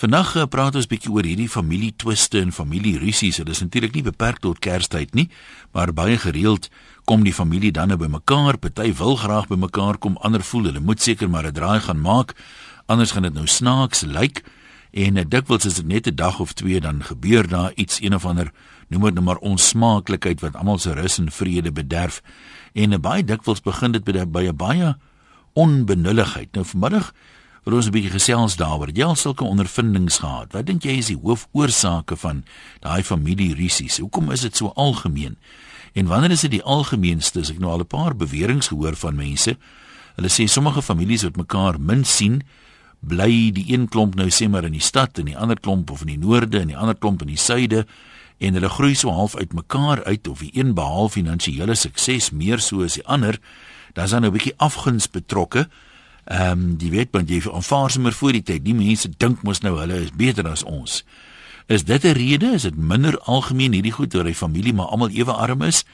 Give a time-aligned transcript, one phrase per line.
[0.00, 3.36] Vandag uh, praat ons bietjie oor hierdie familietwiste en familierusies.
[3.42, 5.26] Dit is natuurlik nie beperk tot Kerstyd nie,
[5.76, 6.70] maar baie gereeld
[7.04, 8.56] kom die familie dan nou bymekaar.
[8.56, 12.32] Party wil graag bymekaar kom, ander voel hulle moet seker maar 'n draai gaan maak.
[12.86, 14.40] Anders gaan dit nou snaaks lyk.
[14.90, 18.14] En uh, dikwels is dit net 'n dag of twee dan gebeur daar iets een
[18.14, 18.52] of ander
[18.88, 22.22] noem dit nou maar onsmaaklikheid wat almal se rus en vrede bederf.
[22.72, 24.96] En uh, baie dikwels begin dit by 'n baie
[25.52, 26.48] onbenulligheid.
[26.52, 27.12] Nou vanmiddag
[27.64, 28.90] wil ons 'n bietjie gesels daaroor.
[28.92, 30.52] Jy al sulke ondervindings gehad.
[30.52, 32.44] Wat dink jy is die hoofoorsake van
[32.80, 33.98] daai familierusies?
[33.98, 35.36] Hoekom is dit so algemeen?
[35.92, 37.40] En wanneer is dit die algemeenste?
[37.40, 39.56] Ek nou al 'n paar beweringe gehoor van mense.
[40.16, 42.42] Hulle sê sommige families wat mekaar min sien,
[43.00, 46.00] bly die een klomp nou sê maar in die stad en die ander klomp of
[46.00, 47.86] in die noorde en die ander klomp in die suide
[48.38, 52.60] en hulle groei so half uit mekaar uit of die een behaal finansiële sukses meer
[52.60, 53.40] so as die ander.
[53.94, 55.68] Daar's dan nou 'n bietjie afguns betrokke.
[56.30, 58.62] Ehm um, jy weet want jy aanvaar sommer voor die tyd.
[58.62, 61.02] Die mense dink mos nou hulle is beter as ons.
[61.66, 62.52] Is dit 'n rede?
[62.54, 65.84] Is dit minder algemeen hierdie goed oor die familie maar almal ewe arm is?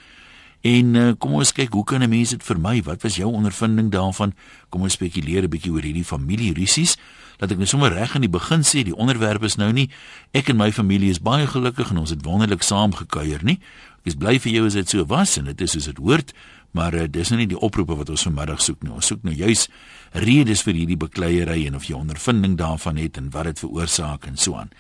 [0.61, 2.83] En uh, kom ons kyk hoe kan 'n mens dit vermy?
[2.83, 4.35] Wat was jou ondervinding daarvan?
[4.69, 6.97] Kom ons spekuleer 'n bietjie oor hierdie familierusies.
[7.39, 9.91] Laat ek net sommer reg aan die begin sê, die onderwerp is nou nie
[10.33, 13.59] ek en my familie is baie gelukkig en ons het wonderlik saam gekuier nie.
[14.01, 16.33] Ek is bly vir jou as dit so was en dit is soos dit hoort
[16.77, 18.93] maar uh, dis nou nie die oproepe wat ons vanmiddag soek nie.
[18.93, 19.67] Ons soek nou juis
[20.13, 24.37] redes vir hierdie bekleierery en of jy ondervinding daarvan het en wat dit veroorsaak en
[24.41, 24.73] so aan.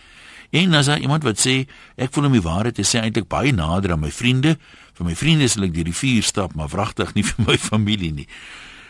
[0.54, 1.64] En as daar iemand wat sê
[1.98, 4.56] ek voel om die waarheid te sê eintlik baie nader aan my vriende,
[4.96, 8.28] vir my vriende sal ek die rivier stap, maar wragtig nie vir my familie nie.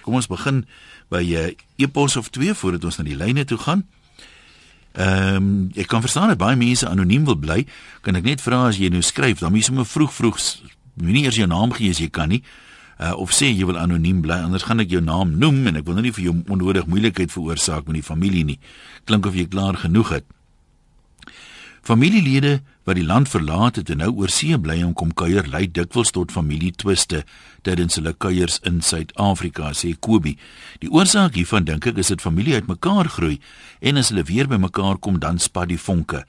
[0.05, 0.65] Kom ons begin
[1.11, 3.87] by 'n uh, epos of twee voordat ons na die lyne toe gaan.
[4.97, 7.67] Ehm um, ek kan verstaan dat baie mense anoniem wil bly.
[8.01, 10.39] Kan ek net vra as jy nou skryf, dan moet jy sommer vroeg vroeg
[10.97, 12.43] nie eers jou naam gee as jy kan nie
[13.01, 15.87] uh, of sê jy wil anoniem bly anders gaan ek jou naam noem en ek
[15.89, 18.59] wil nou nie vir jou onnodig moeilikheid veroorsaak met die familie nie.
[19.05, 20.27] Klink of jy klaar genoeg het.
[21.87, 25.69] Familielede wat die land verlaat het en nou oor see bly om kom kuier lei
[25.71, 27.21] dikwels tot familietwiste
[27.67, 30.35] tydens hulle kuiers in Suid-Afrika sê Kobie
[30.83, 33.39] die oorsaak hiervan dink ek is dit familie uitmekaar groei
[33.79, 36.25] en as hulle weer bymekaar kom dan spat die vonke.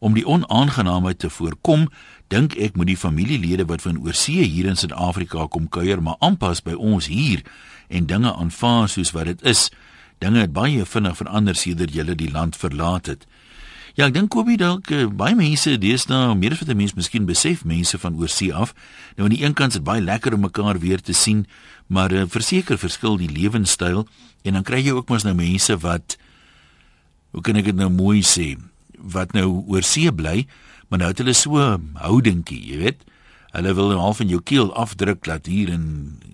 [0.00, 1.90] Om die onaangenaamheid te voorkom
[2.32, 6.62] dink ek moet die familielede wat van oorsee hier in Suid-Afrika kom kuier, maar aanpas
[6.64, 7.44] by ons hier
[7.92, 9.68] en dinge aanvaar soos wat dit is.
[10.22, 13.26] Dinge het baie vinnig verander sedert julle die land verlaat het.
[13.92, 17.66] Ja, ek dink Kobie dalk uh, baie mense deesdae meer as wat mense miskien besef,
[17.68, 18.72] mense van oorsee af.
[19.18, 21.44] Nou aan die een kant is dit baie lekker om mekaar weer te sien,
[21.92, 24.06] maar uh, verseker verskil die lewenstyl
[24.48, 26.16] en dan kry jy ook mos nou mense wat
[27.36, 28.54] hoe kan ek dit nou mooi sê,
[28.96, 30.46] wat nou oorsee bly
[30.92, 31.56] maar nou het hulle so
[32.04, 33.04] houdingkie, jy weet.
[33.56, 35.86] Hulle wil nou half in jou keel afdruk dat hier in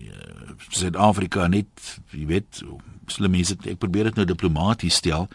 [0.03, 1.69] uh, Suid-Afrika net,
[2.11, 2.65] jy weet,
[3.07, 3.69] slim dit.
[3.71, 5.29] Ek probeer dit nou diplomaties stel.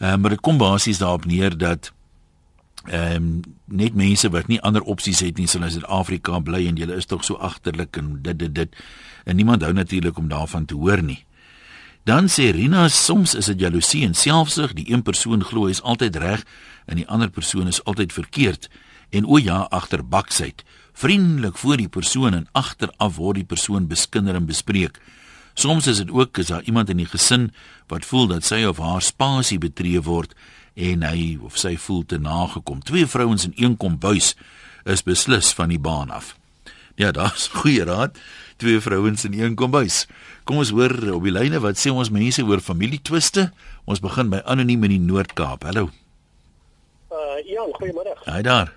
[0.00, 1.88] Ehm uh, maar dit kom basies daarop neer dat
[2.84, 3.32] ehm um,
[3.64, 7.08] net mense wat nie ander opsies het nie sal in Suid-Afrika bly en julle is
[7.08, 8.76] tog so agterlik en dit dit dit.
[9.24, 11.24] En niemand hou natuurlik om daarvan te hoor nie.
[12.04, 15.82] Dan sê Rina soms is dit jaloesie en selfsug, die een persoon glo hy is
[15.82, 16.44] altyd reg
[16.90, 18.68] en die ander persoon is altyd verkeerd
[19.14, 20.64] en o ja, agter baksheid,
[20.94, 24.98] vriendelik voor die persoon en agteraf word die persoon beskinder en bespreek.
[25.54, 27.50] Soms is dit ook as daar iemand in die gesin
[27.90, 30.34] wat voel dat sy of haar spasie betree word
[30.78, 32.82] en hy of sy voel te nagekom.
[32.86, 34.34] Twee vrouens in een kombuis
[34.84, 36.34] is beslis van die baan af.
[37.00, 38.18] Ja, daar's goeie raad.
[38.56, 40.06] Twee vrouens in een kombuis.
[40.44, 43.48] Kom ons hoor op die lyne wat sê ons mense oor familietwiste.
[43.88, 45.64] Ons begin by anoniem in die Noord-Kaap.
[45.70, 45.88] Hallo.
[47.20, 48.14] Uh ja, goeiemôre.
[48.24, 48.72] Hi daar.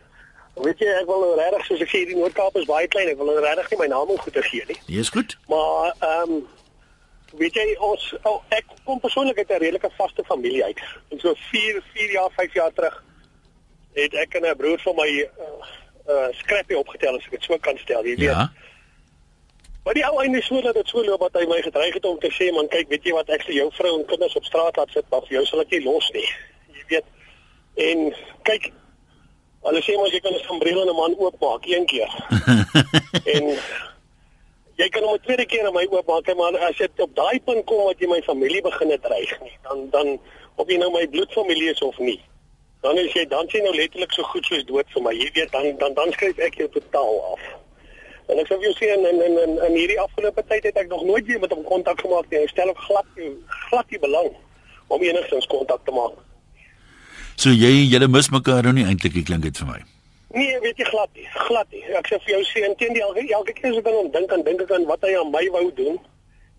[0.54, 3.10] Weet jy ek wil nou regtig soos ek sê die Noord-Kaap is baie klein.
[3.10, 4.78] Ek wil nou regtig nie my naam goed gee nie.
[4.88, 5.38] Nee, is goed.
[5.52, 6.44] Maar ehm um,
[7.40, 10.82] weet jy ons oh, ek kom persoonlik uit 'n redelike vaste familie uit.
[11.10, 13.00] En so 4 4 jaar, 5 jaar terug
[13.94, 15.48] het ek en 'n broer van my uh,
[16.14, 18.30] uh skrapie opgetel as ek dit so kan stel, jy weet.
[18.30, 18.52] Ja.
[19.84, 22.20] Maar die ou einde so dat dit so loop dat hy my gedreig het om
[22.20, 24.78] te sê man kyk weet jy wat ek sê jou vrou en kinders op straat
[24.78, 26.30] laat sit maar vir jou sal ek nie los nie.
[26.78, 27.06] Jy weet.
[27.76, 28.72] En kyk
[29.64, 32.12] hulle sê mos jy kan 'n sambreel en 'n man oopmaak een keer.
[33.36, 33.58] en
[34.76, 37.66] jy kan hom 'n tweede keer aan my oopmaak maar as jy op daai punt
[37.66, 40.20] kom wat jy my familie begin dreig nie dan dan
[40.56, 42.22] of jy nou my bloedfamilie is of nie.
[42.82, 45.14] Dan is jy dan sien nou letterlik so goed soos dood vir my.
[45.16, 47.46] Jy weet dan dan dan skryf ek jou totaal af.
[48.32, 50.92] En ek sê vir jou sien in in in in hierdie afgelope tyd het ek
[50.92, 52.44] nog nooit weer met hom kontak gemaak nie.
[52.44, 53.06] Hy stel ook glad
[53.70, 54.30] glad nie belang
[54.88, 56.23] om enigstens kontak te maak.
[57.36, 59.80] So jy julle mis mekaar nou nie eintlik, klink dit vir my.
[60.34, 61.28] Nee, weet jy glad nie.
[61.48, 61.84] Glad nie.
[61.98, 64.64] Ek sê vir jou sien intendeel elke keer as ek aan hom dink aan dink
[64.66, 66.00] ek aan wat hy aan my wou doen.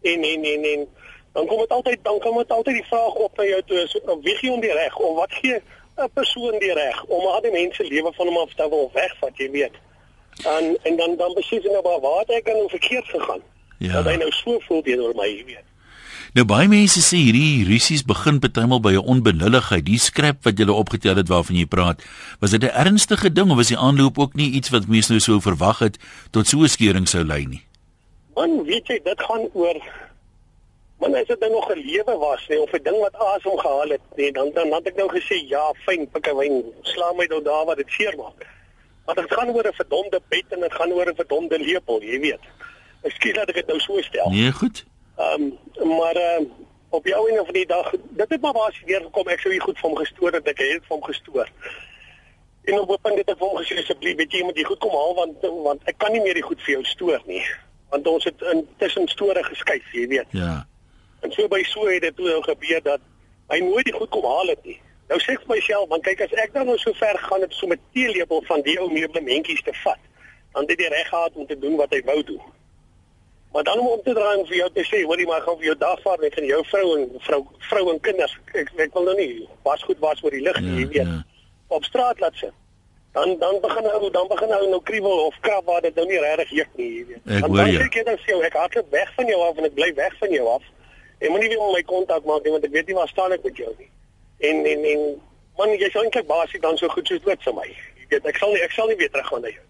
[0.07, 0.85] En en en en
[1.35, 4.19] dan kom dit altyd dan kom dit altyd die vraag op na jou toe, so,
[4.23, 5.59] wie gee hom die reg of wat gee
[5.99, 9.37] 'n persoon die reg om al die mense lewe van hom af te wil wegvat,
[9.43, 9.75] jy weet.
[10.47, 13.43] En en dan dan besef jy nou maar waar het ek nou verkeerd gegaan?
[13.79, 13.93] Ja.
[13.93, 15.67] Dat hy nou so voel teenoor my, jy weet.
[16.35, 19.85] Nou baie mense sê hierdie rusies begin partymal by 'n onbenulligheid.
[19.87, 22.03] Die skrap wat jy opgetel het waarvan jy praat,
[22.41, 25.21] was dit 'n ernstige ding of was die aanloop ook nie iets wat mense nou
[25.21, 25.99] so verwag het
[26.33, 27.63] tot so 'n skeuring sou lei nie?
[28.35, 29.79] Man, weet jy, dit gaan oor
[31.01, 33.89] Man, as dit nou nog 'n lewe was, nee, of 'n ding wat asem gehaal
[33.89, 37.65] het, nee, dan dan had ek nou gesê, ja, fyn, pikkewyn, slaan my nou daar
[37.65, 38.47] waar dit seer maak.
[39.07, 42.21] Maar dit gaan oor 'n verdomde bed en dit gaan oor 'n verdomde lepel, jy
[42.21, 42.45] weet.
[43.03, 44.31] Ekskuus dat ek dit nou so stel.
[44.31, 44.85] Nee, goed.
[45.17, 45.43] Ehm,
[45.81, 46.47] um, maar uh,
[46.89, 49.29] op jou en van die dag, dit het maar basies weer gekom.
[49.29, 51.51] Ek sou hier goed vir hom gestoor het, ek het vir hom gestoor.
[52.65, 54.67] En op 'n punt het ek vir hom gesê asseblief, weet jy, jy moet dit
[54.67, 57.45] goed kom haal want want ek kan nie meer die goed vir jou stoor nie.
[57.91, 60.31] Want ons het intussen store geskuif, jy weet.
[60.31, 60.67] Ja.
[61.21, 63.01] En so by so het dit toe nou gebeur dat
[63.49, 64.81] hy nooit die goed kom haal het nie.
[65.09, 67.53] Nou sê ek vir myself, want kyk as ek dan nou so ver gegaan het
[67.53, 70.01] so met teelepel van die ou meubelmentjies te vat,
[70.53, 72.41] dan het hy reg gehad om te doen wat hy wou doen.
[73.55, 75.67] Maar dan om om te draai om vir jou te sê, hoorie maar gaan vir
[75.69, 78.33] jou dagvaar met van jou vrou en vrou vrou en kinders.
[78.51, 80.95] Ek ek wil nou nie was goed was oor die lig ja, weet.
[80.95, 81.21] Ja.
[81.77, 82.51] Op straat laat sit.
[83.15, 86.19] Dan dan begin hy dan begin hy nou kriebel of krap waar dit nou nie
[86.25, 87.21] regtig juk nie, weet.
[87.37, 87.53] Ek jou.
[87.61, 90.17] Dan sê ek dan sê ek hardloop weg van jou af en ek bly weg
[90.25, 90.65] van jou af.
[91.23, 93.63] Jy moenie weer my kontak maak nie want ek weet nie waar staan ek met
[93.63, 93.91] jou nie.
[94.51, 95.07] En en en
[95.63, 97.69] man jy sou eintlik basies dan so goed soos dood vir my.
[98.03, 99.65] Jy weet ek sal nie ek sal nie weer teruggaan na jou.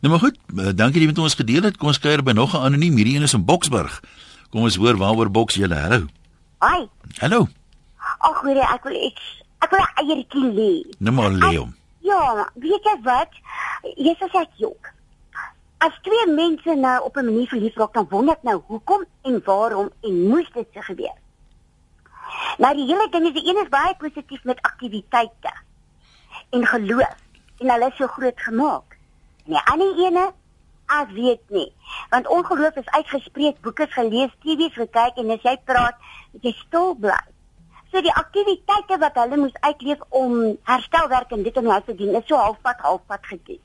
[0.00, 1.76] Nou maar goed, uh, dankie dat jy met ons gedeel het.
[1.76, 2.94] Kom ons kuier by nog 'n anoniem.
[2.96, 4.00] Hierdie een is in Boksburg.
[4.50, 5.74] Kom ons hoor waaroor Boks julle.
[5.74, 6.06] Hallo.
[6.58, 6.86] Hi.
[7.18, 7.48] Hallo.
[8.18, 9.18] Ag, hoor ek wil ek
[9.58, 10.96] ek wil 'n eiertjie lê.
[10.98, 11.74] Nou maar lê hom.
[11.98, 13.28] Ja, weet jy wat?
[13.96, 14.92] Jy sê ek jok.
[15.78, 19.42] As twee mense nou op 'n manier verlief raak, dan wonder ek nou hoekom en
[19.44, 21.18] waarom en moes dit se gebeur.
[22.58, 25.52] Maar die hele ding is die een is baie positief met aktiwiteite
[26.50, 27.16] en geloof
[27.58, 28.87] en hulle is so groot gemaak.
[29.48, 30.26] En die ander ene
[30.88, 31.68] as weet nie,
[32.12, 35.96] want ongeloof is uitgespreek, boeke gelees, TV's gekyk en as jy praat,
[36.44, 37.18] jy stil bly.
[37.88, 40.34] So die aktiwiteite wat hulle moes uitleef om
[40.68, 43.60] herstelwerk en dit in huis te doen, is so halfpad halfpad gedoen.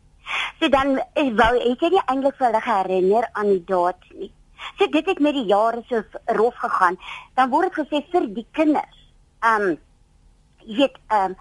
[0.59, 4.31] So dan is wou ek jy nie eintlik vir hulle herinner aan die daad nie.
[4.79, 6.03] So dit het met die jare so
[6.39, 6.99] rof gegaan.
[7.35, 9.03] Dan word dit gesê vir die kinders.
[9.43, 9.75] Ehm um,
[10.63, 11.37] jy weet ehm um,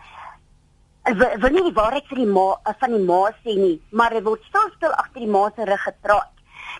[1.02, 2.46] wil nie die waarheid vir die ma
[2.80, 5.82] van die ma sê nie, maar dit word stil stil agter die ma se rug
[5.88, 6.30] gepraat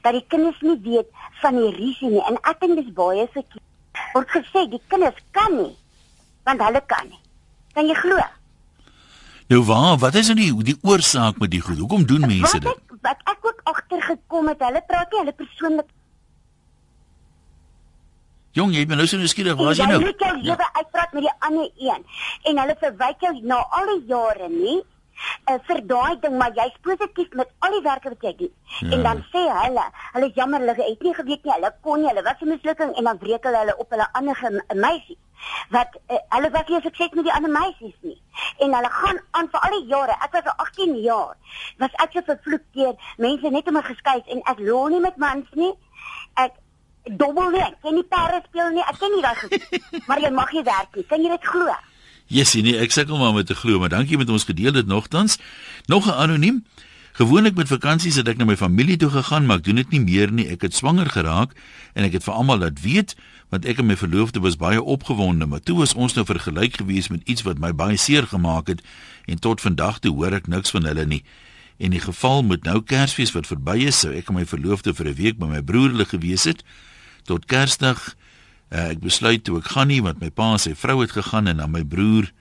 [0.03, 1.11] dat die kinders nie weet
[1.43, 2.23] van die risiko nie.
[2.27, 3.67] En ek dink dis baie verkeerd.
[4.15, 5.75] Word gesê die kinders kan nie
[6.47, 7.21] want hulle kan nie.
[7.77, 8.19] Kan jy glo?
[9.53, 11.79] Nou waar, wat is nou die die oorsaak met die goed?
[11.79, 12.67] Hoekom doen mense dit?
[12.67, 15.91] Wat ek, wat ek ook agtergekom het, hulle praat nie hulle persoonlik
[18.53, 19.99] Jong, jy ben nou so nuuskierig, waar is jy nou?
[20.01, 20.43] Jy moet jou ja.
[20.51, 22.03] lewe uitpraat met die ander een
[22.51, 26.77] en hulle verwyk jou na al die jare nie uh, vir daai ding, maar jy's
[26.85, 28.53] positief met al die werk wat jy doen.
[28.81, 28.91] Ja.
[28.97, 29.87] En dan sê hulle,
[30.19, 33.09] hulle jammer hulle het nie geweet nie, hulle kon nie, hulle was 'n mislukking en
[33.09, 35.19] dan breek hulle hulle op hulle ander meisie
[35.73, 38.19] wat uh, hulle was nie sukses met die ander meisies nie.
[38.59, 40.17] En hulle gaan aan vir al die jare.
[40.27, 41.37] Ek was 18 jaar.
[41.79, 45.17] Was ek so vervloek deur mense net om my geskuif en ek loer nie met
[45.17, 45.73] mans nie.
[46.35, 46.55] Ek
[47.05, 47.65] dobbel nie.
[47.65, 48.85] Ek ken nie perde speel nie.
[48.87, 49.81] Ek ken nie daai goed.
[50.09, 51.07] maar jy mag nie werk nie.
[51.11, 51.75] Kan jy dit glo?
[52.33, 55.39] Jessie, nee, ek sukkel maar met te glo, maar dankie met ons gedeel dit nogtans.
[55.87, 56.65] Nog 'n anoniem.
[57.13, 60.01] Gewoonlik met vakansies het ek na my familie toe gegaan, maar ek doen dit nie
[60.01, 60.49] meer nie.
[60.49, 61.53] Ek het swanger geraak
[61.93, 63.15] en ek het vir almal laat weet
[63.53, 67.11] want ek en my verloofde was baie opgewonde, maar toe was ons nou vergelyk gewees
[67.13, 68.81] met iets wat my baie seer gemaak het
[69.29, 71.21] en tot vandag toe hoor ek niks van hulle nie.
[71.79, 75.09] En die geval moet nou Kersfees wat verby is, sou ek en my verloofde vir
[75.09, 76.63] 'n week by my broer hulle gewees het
[77.25, 78.17] tot Kersdag.
[78.71, 81.47] Uh, ek besluit toe ek gaan nie want my pa en sy vrou het gegaan
[81.47, 82.33] en dan my broer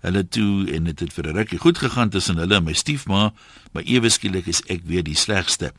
[0.00, 3.32] hulle toe en dit het vir 'n rukkie goed gegaan tussen hulle en my stiefma,
[3.72, 5.72] maar ewe skielik is ek weer die slegste.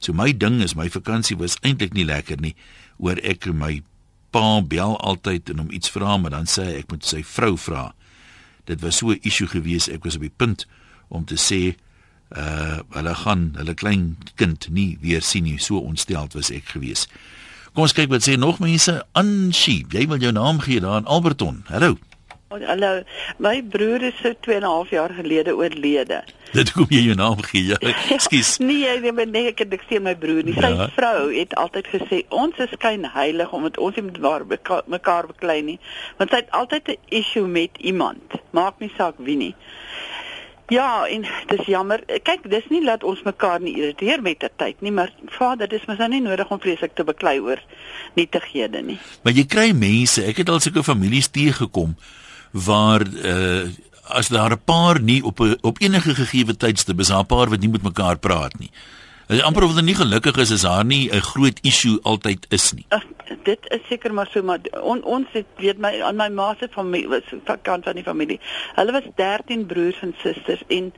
[0.00, 2.54] So my ding is my vakansie was eintlik nie lekker nie
[2.98, 3.82] oor ek en my
[4.30, 7.56] pa bel altyd en hom iets vra, maar dan sê hy ek moet sy vrou
[7.56, 7.94] vra.
[8.64, 10.66] Dit was so 'n issue gewees, ek was op die punt
[11.08, 11.76] om te sê
[12.30, 17.06] uh hulle gaan hulle klein kind nie weer sien nie, so ontsteld was ek gewees.
[17.74, 19.02] Kom ons kyk wat sê nog mense.
[19.18, 21.64] Anshi, jy wil jou naam gee daar in Alberton.
[21.68, 21.96] Hallo.
[22.54, 23.02] Hallo,
[23.38, 26.22] my broer is so 2 en 'n half jaar gelede oorlede.
[26.52, 27.64] Dit kom jy jou naam gee.
[27.64, 27.76] Ja,
[28.16, 28.58] ekskuus.
[28.58, 30.54] nee, nee, nee, nee, ek het niks teen my broer nie.
[30.54, 30.86] Sy ja.
[30.94, 34.46] vrou het altyd gesê ons is skyn heilig omdat ons nie met waar
[34.86, 35.78] mekaar beklei nie.
[36.20, 38.38] Want sy het altyd 'n issue met iemand.
[38.50, 39.54] Maak nie saak wie nie.
[40.72, 42.00] Ja, en dis jammer.
[42.22, 45.84] Kyk, dis nie dat ons mekaar nie irriteer met die tyd nie, maar Vader, dis
[45.86, 47.60] mos nou nie nodig om vreeslik te beklei oor
[48.16, 48.98] nietighede nie.
[49.22, 51.96] Maar jy kry mense, ek het al sulke families teëgekom
[52.52, 53.66] waar uh
[54.04, 57.48] as daar 'n paar nie op 'n op enige gegee tydstip is daar 'n paar
[57.48, 58.70] wat nie met mekaar praat nie.
[59.26, 62.46] Dit is amper of hulle nie gelukkig is as daar nie 'n groot issue altyd
[62.48, 62.84] is nie.
[62.88, 63.04] Ach,
[63.42, 66.68] dit is seker maar so maar on, ons het weet my aan my ma se
[66.70, 67.22] familie was
[67.62, 68.40] kant van die familie.
[68.74, 70.92] Hulle was 13 broers en susters en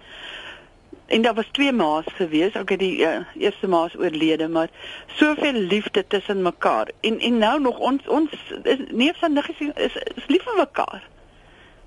[1.06, 2.56] en daar was twee ma's gewees.
[2.56, 4.68] Okay, die uh, eerste ma's oorlede, maar
[5.06, 6.90] soveel liefde tussen mekaar.
[7.00, 8.30] En en nou nog ons ons
[8.62, 11.08] is neefs en niggies is, is lief vir mekaar.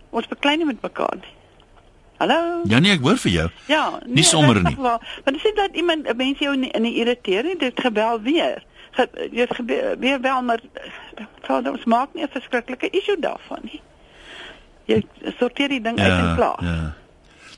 [0.09, 1.38] Ons beklei nie met mekaar nie.
[2.19, 2.61] Hallo.
[2.67, 3.45] Ja nee, ek hoor vir jou.
[3.71, 4.75] Ja, nee, nie sommer nie.
[4.75, 8.63] Maar dit sê dat iemand mense jou in irriteer nie, dit gebel weer.
[9.31, 10.59] Jy gebeur weer wel maar
[11.47, 13.81] sou dit maak nie 'n verskriklike issue daarvan nie.
[14.85, 15.03] Jy
[15.39, 16.63] sorteer die ding ja, uit en klaar.
[16.63, 16.95] Ja.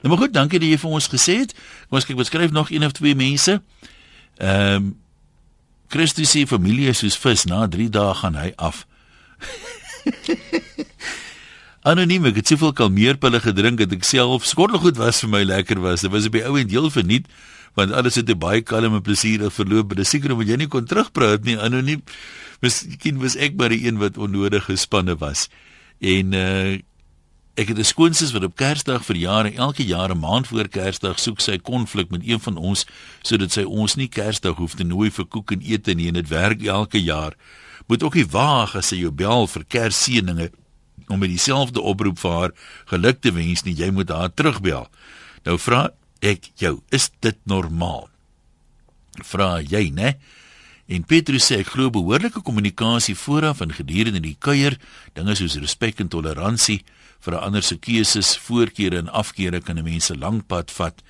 [0.02, 1.54] Nou maar goed, dankie dat jy vir ons gesê het.
[1.90, 3.62] Kom ons kyk, beskryf nog een of twee mense.
[4.38, 5.00] Ehm um,
[5.88, 8.86] Christus se familie is soos vis, na 3 dae gaan hy af.
[11.82, 16.04] Anoniem, ek het soveel kalmeerpille gedrink dat ek self skottelgoed was vir my lekker was.
[16.06, 17.26] Dit was op die ou en deel verniet
[17.74, 19.96] want alles het baie kalm en plesierig verloop.
[19.96, 21.56] Dit is seker omdat jy nie kon terugpraat nie.
[21.58, 22.04] Anoniem.
[22.62, 25.48] Miskien was ek maar die een wat onnodig gespanne was.
[26.00, 26.80] En uh
[27.60, 31.20] ek het 'n skoonsis wat op Kersdag vir jare, elke jaar 'n maand voor Kersdag
[31.20, 32.86] soek sy konflik met een van ons
[33.22, 36.28] sodat sy ons nie Kersdag hoef te nooi vir koek en ete nie en dit
[36.28, 37.34] werk elke jaar.
[37.88, 40.52] Moet ook nie waag as sy jou bel vir Kersseëninge
[41.12, 42.54] om met dieselfde oproep vir haar
[42.92, 44.88] geluk te wens nie, jy moet haar terugbel.
[45.46, 45.90] Nou vra
[46.22, 48.08] ek jou, is dit normaal?
[49.26, 50.16] Vra jy, né?
[50.92, 54.78] En Petrus sê ek glo behoorlike kommunikasie vooraf en gedurende die kuier,
[55.16, 56.82] dinge soos respek en toleransie
[57.22, 61.02] vir 'n ander se keuses, voorkeure en afkeere kan 'n mens 'n lang pad vat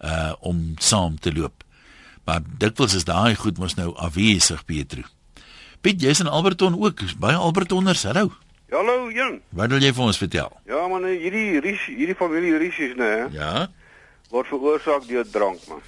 [0.00, 1.64] uh om saam te loop.
[2.24, 5.06] Maar dikwels is daai goed mos nou afwesig, Petrus.
[5.80, 8.30] Piet, jy's in Alberton ook, baie Albertonners, hallo.
[8.72, 9.42] Hallo Jan.
[9.52, 10.52] Wat wil jy vir ons vertel?
[10.64, 13.10] Ja man, hierdie hierdie familie risies nê.
[13.34, 13.66] Ja.
[14.32, 15.82] Word veroorsaak deur drank man.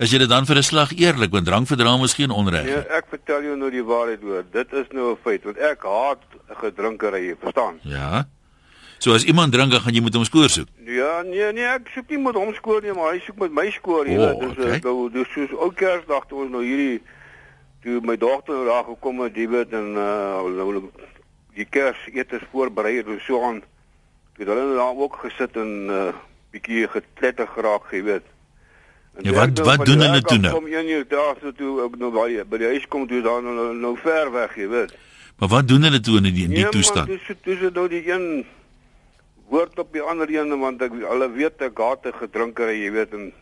[0.00, 2.76] Is jy dit dan vir 'n slag eerlik want drank verdra mos geen onreg nie?
[2.76, 4.44] Nee, ek vertel jou nou die waarheid hoor.
[4.52, 6.22] Dit is nou 'n feit want ek haat
[6.60, 7.80] gedrinkery, verstaan?
[7.82, 8.28] Ja.
[8.98, 10.68] So as iemand drink, gaan jy met hom skoor soek.
[10.84, 13.70] Ja, nee, nee, ek soek nie met hom skoor nie, maar hy soek met my
[13.70, 14.34] skoor, jy weet.
[14.36, 14.72] Oh, okay.
[14.72, 17.00] Dis nou dis soos ou Kersdag toe ons nou hierdie
[17.82, 21.08] toe my dogter nou daar gekom het, jy weet en uh
[21.54, 23.62] die Kersetes voorberei en so aan.
[24.36, 26.12] Het hulle nou daar ook gesit en 'n uh,
[26.50, 28.26] bietjie gekletter geraak, jy weet.
[29.14, 30.54] En ja, wat wat doen hulle toe nou?
[30.54, 33.54] Kom een uur daar so toe nou by by die huis kom toe dan nou,
[33.54, 34.94] nou, nou ver weg, jy weet.
[35.38, 37.08] Maar wat doen hulle toe in die in die nee, toestand?
[37.08, 38.46] Ja, dis dis nou die een
[39.48, 43.32] woord op die ander een want ek hulle weet ek gate gedrinker, jy weet en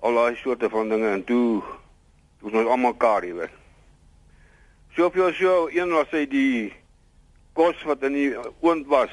[0.00, 1.62] al daai soorte van dinge en toe
[2.40, 3.58] toe ons almal mekaar, jy weet.
[4.96, 6.72] Soveel so een was hy die
[7.52, 8.30] kos wat in die
[8.60, 9.12] oond was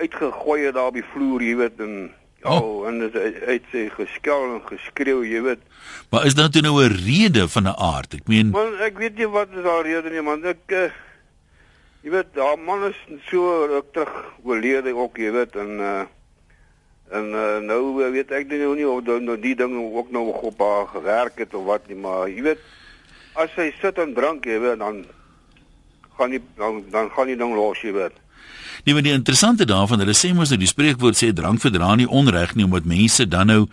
[0.00, 1.94] uitgegooi het daar op die vloer, jy weet en
[2.40, 2.86] ja, oh.
[2.88, 5.64] en dit het sy geskel en geskreeu, jy weet.
[6.12, 8.14] Maar is toe nou 'n rede van 'n aard?
[8.14, 10.44] Ek meen Man, ek weet nie wat is daar rede nie, man.
[10.44, 10.88] Ek uh,
[12.02, 12.96] jy weet, daar man is
[13.28, 16.04] so ruk terug oorlede ook, jy weet en uh,
[17.10, 20.86] en uh, nou weet ek nie nie of nou die ding ook nou op haar
[20.86, 22.60] gewerk het of wat nie, maar jy weet
[23.34, 25.04] as hy sit en drink, jy weet dan
[26.20, 28.18] gaan nie dan dan gaan nie dan los jy weet.
[28.84, 32.08] Nee, maar die interessante daarvan, hulle sê mos nou die spreekwoord sê drank verdra nie
[32.08, 33.64] onreg nie omdat mense dan nou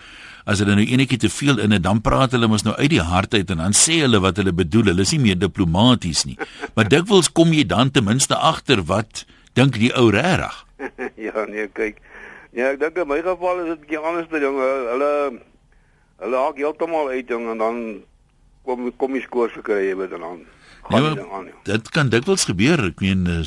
[0.47, 3.03] as hulle nou enetjie te veel in het dan praat hulle mos nou uit die
[3.03, 4.91] hart uit en dan sê hulle wat hulle bedoel.
[4.93, 6.37] Hulle is nie meer diplomaties nie.
[6.75, 9.25] Maar dikwels kom jy dan ten minste agter wat
[9.59, 10.55] dink die ou regtig.
[11.27, 11.99] ja, nee, kyk.
[12.55, 14.59] Ja, ek dink in my geval is dit 'n bietjie anders te ding.
[14.59, 15.11] Hulle
[16.17, 17.75] hulle haak heeltemal uit ding en dan
[18.67, 20.45] kom kom jy skoor gekry jy weet dan
[20.87, 21.15] Ja,
[21.63, 22.79] dit kan dikwels gebeur.
[22.93, 23.41] Ek meen uh,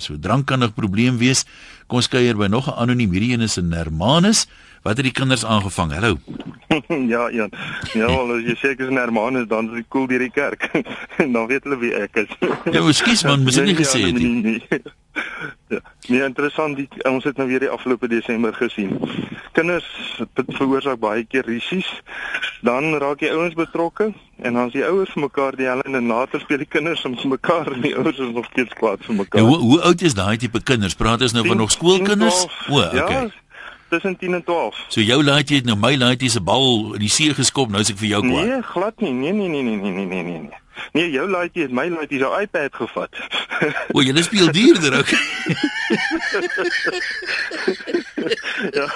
[0.00, 1.44] so drank kan 'n probleem wees.
[1.86, 4.46] Kom ons kuier by nog 'n anoniem hierdie een is in Hermanus.
[4.82, 5.92] Wat het die kinders aangevang?
[5.92, 6.16] Hallo.
[7.14, 7.48] ja, ja.
[7.92, 10.68] Ja, wel as jy seker is Hermanus dan is dit cool deur die kerk.
[11.34, 12.32] dan weet hulle wie ek is.
[12.72, 14.60] ja, ekskuus man, mos nie gesê het nie.
[15.68, 16.76] Ja, nee, interessant.
[16.76, 18.98] Die, ons het nou weer die afgelope Desember gesien.
[19.52, 19.86] Kinders
[20.34, 21.88] veroorsaak baie keer risies.
[22.64, 26.10] Dan raak die ouens betrokke en dan as die ouers vir mekaar die helle en
[26.10, 29.40] later speel die kinders om mekaar en die ouers is nog steeds kwaad vir mekaar.
[29.40, 30.98] Ja, hoe, hoe oud is daai tipe kinders?
[30.98, 32.44] Praat ons nou 10, van nog skoolkinders?
[32.68, 33.22] O, okay.
[33.22, 33.28] Ja,
[33.88, 34.84] tussen 10 en 12.
[34.88, 37.92] So jou laaitjie het nou my laaitjie se bal in die see geskop, nou is
[37.94, 38.50] ek vir jou kwaad.
[38.50, 39.12] Nee, glad nie.
[39.12, 40.62] Nee, nee, nee, nee, nee, nee, nee, nee.
[40.92, 43.12] Nee, jou laaitjie het my laaitjie se iPad gevat.
[43.92, 45.10] O, jy speel duurder ook.
[48.78, 48.88] ja.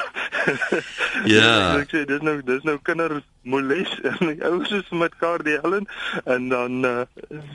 [1.24, 1.78] Ja.
[1.78, 5.86] ek sê dis nou dis nou kindermoles en die ouers is met mekaar die Helen
[6.24, 7.02] en dan uh,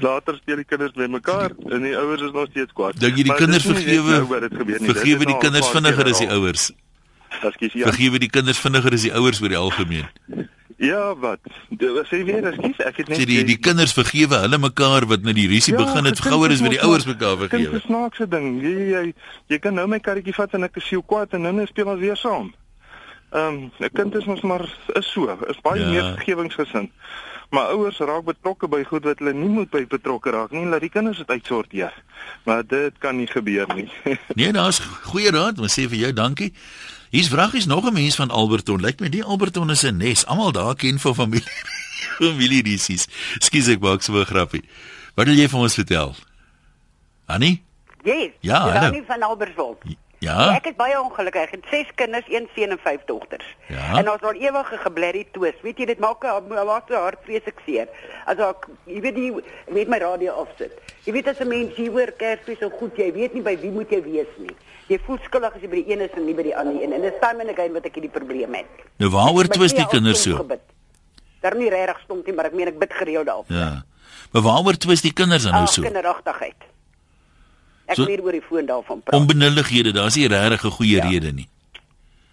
[0.04, 3.00] later speel die kinders met mekaar en die ouers is nog steeds kwaad.
[3.00, 6.72] Dink jy die kinders net vergewe nou vergewe die kinders vinniger as die ouers?
[7.42, 7.88] Ekskuus ja.
[7.90, 10.08] Vergewe die kinders vinniger as die ouers oor die algemeen.
[10.84, 11.40] Ja, wat?
[11.70, 15.24] Dit sê weer, ekskuus, ek het net Sê die die kinders vergewe hulle mekaar wat
[15.24, 17.78] nou die rusie begin het gouer as wat die ouers mekaar vergewe.
[17.78, 18.58] is snaakse ding.
[18.64, 19.04] Jy, jy
[19.54, 22.02] jy kan nou my karretjie vat en ek is siel kwaad en dan speel ons
[22.02, 22.54] weer saam.
[23.34, 24.66] Ehm um, 'n kind is mos maar
[25.00, 25.86] is so, is baie Ja.
[25.86, 25.92] ja.
[25.92, 26.92] meer vergewingsgesind.
[27.50, 30.82] Maar ouers raak betrokke by goed wat hulle nie moet by betrokke raak nie, laat
[30.82, 31.94] die kinders dit uitsorteer.
[32.46, 33.90] Maar dit kan nie gebeur nie.
[34.36, 36.54] Nee, daar's goeie raad, ons sê vir jou dankie.
[37.14, 38.82] Hier's vragies nog 'n mens van Alberton.
[38.82, 40.26] Lyk my die Alberton is 'n nes.
[40.26, 41.54] Almal daar ken van familie
[42.20, 43.08] familie risies.
[43.38, 44.64] Skus ek maak so 'n grappie.
[45.14, 46.16] Wat wil jy vir ons vertel?
[47.26, 47.62] Annie?
[48.04, 48.32] Yes.
[48.42, 48.74] Ja, hallo.
[48.74, 49.84] Jannie van Albertsdorp.
[50.24, 50.54] Ja.
[50.56, 51.50] Ek is baie ongelukkig.
[51.50, 53.48] Ek het 6 kinders, 1 seun en 5 dogters.
[53.68, 53.98] Ja.
[54.00, 55.58] En ons al ewige geblerrie twis.
[55.66, 57.92] Weet jy, dit maak haar maak hart vreeslik seer.
[58.30, 60.76] As ek jy weet ek weet my radio afsit.
[61.04, 63.72] Jy weet as 'n mens hier hoor Kersfees so goed, jy weet nie by wie
[63.72, 64.56] moet jy wees nie.
[64.88, 66.94] Jy voel skuldig as jy by die een is en nie by die ander een.
[66.94, 68.66] En dis time and again wat ek hierdie probleem het.
[69.00, 70.36] Nou waaroor het twis die kinders so?
[70.36, 70.62] gebid.
[71.42, 73.50] Daar nie regtig stom nie, maar ek meen ek bid gereeld daarop.
[73.50, 73.84] Ja.
[74.32, 75.82] Maar waaroor twis die kinders dan nou so?
[75.82, 76.73] kinderagtigheid.
[77.94, 79.20] Ek So- weer oor die foon daarvan praat.
[79.22, 81.08] Onbenullighede, daar's nie regtig 'n goeie Ja.
[81.10, 81.48] rede nie.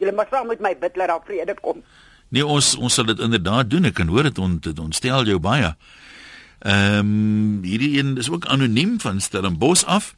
[0.00, 1.82] Julle moet saam met my bid dat daar vrede kom.
[2.30, 3.84] Nee, ons ons sal dit inderdaad doen.
[3.84, 5.74] Ek kan hoor dit on, dit ontstel jou baie.
[6.60, 10.14] Ehm um, hierdie een is ook anoniem van Stellenbosch af.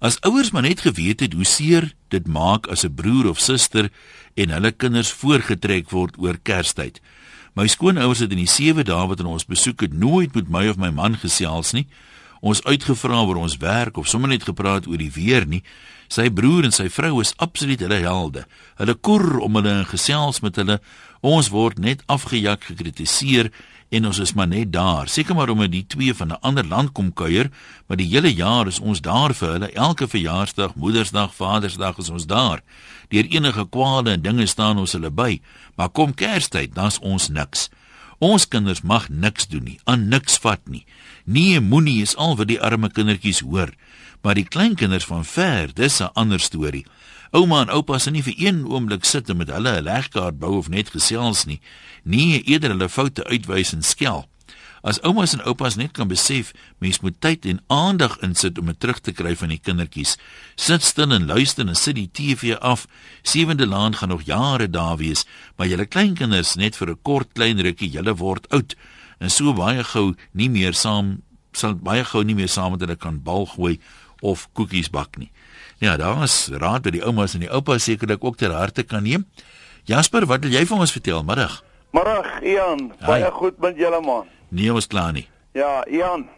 [0.00, 3.90] As ouers maar net geweet het hoe seer dit maak as 'n broer of suster
[4.34, 7.00] en hulle kinders voorgetrek word oor Kerstyd.
[7.54, 10.68] My skoonouers het in die 7 dae wat hulle ons besoek het nooit met my
[10.68, 11.86] of my man gesels nie.
[12.40, 15.62] Ons uitgevra oor ons werk of sommer net gepraat oor die weer nie.
[16.08, 18.44] Sy broer en sy vrou is absoluut hulle helde.
[18.78, 20.78] Hulle koer om hulle en gesels met hulle.
[21.20, 23.50] Ons word net afgejak, gekritiseer
[23.90, 25.08] en ons is maar net daar.
[25.08, 27.50] Seker maar omdat die twee van 'n ander land kom kuier,
[27.86, 29.72] maar die hele jaar is ons daar vir hulle.
[29.72, 32.60] Elke verjaarsdag, Moedersdag, Vadersdag is ons daar.
[33.08, 35.40] Deur enige kwale en dinge staan ons hulle by.
[35.76, 37.70] Maar kom Kerstyd, dan's ons niks.
[38.18, 40.84] Ons kinders mag niks doen nie, aan niks vat nie.
[41.24, 43.70] Nee, moenie is al wat die arme kindertjies hoor.
[44.22, 46.86] Maar die kleinkinders van ver, dis 'n ander storie.
[47.30, 50.56] Ouma en oupa se nie vir een oomblik sit en met hulle 'n legkaart bou
[50.58, 51.60] of net gesels nie.
[52.02, 54.28] Nee, eerder hulle foute uitwys en skel.
[54.82, 58.80] As oumas en oupas net kan besef, mens moet tyd en aandag insit om dit
[58.80, 60.16] terug te kry van die kindertjies.
[60.56, 62.86] Sit stil en luister en sit die TV af.
[63.22, 67.60] Sewende laan gaan nog jare daar wees, maar julle kleinkinders net vir 'n kort klein
[67.60, 68.74] rukkie, julle word oud
[69.20, 72.96] en so baie gou nie meer saam sal baie gou nie meer saam met hulle
[72.96, 73.78] kan bal gooi
[74.22, 75.30] of koekies bak nie.
[75.78, 79.02] Ja, daar is raad by die oumas en die oupas sekerlik ook ter harte kan
[79.02, 79.26] neem.
[79.86, 81.62] Jasper, wat wil jy vir ons vertel middag?
[81.96, 83.30] Middag Ian, baie Hi.
[83.30, 84.26] goed met julle man.
[84.48, 85.28] Nee, ons klaar nie.
[85.52, 86.28] Ja, Ian.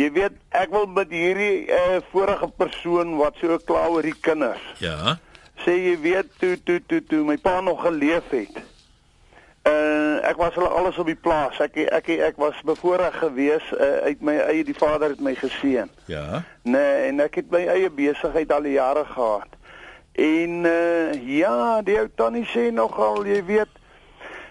[0.00, 4.62] Jy weet, ek wil met hierdie uh, vorige persoon wat so kla oor die kinders.
[4.80, 5.18] Ja.
[5.60, 8.62] Sê jy weet toe toe toe toe my pa nog geleef het.
[9.68, 11.58] Uh ek was hulle alles op die plaas.
[11.60, 15.90] Ek ek ek was bevoorreg geweest uh, uit my eie die vader het my geseën.
[16.08, 16.42] Ja.
[16.64, 19.52] Nee, en ek het my eie besigheid al die jare gehad.
[20.16, 23.79] En uh ja, die ou tannie sê nogal, jy weet,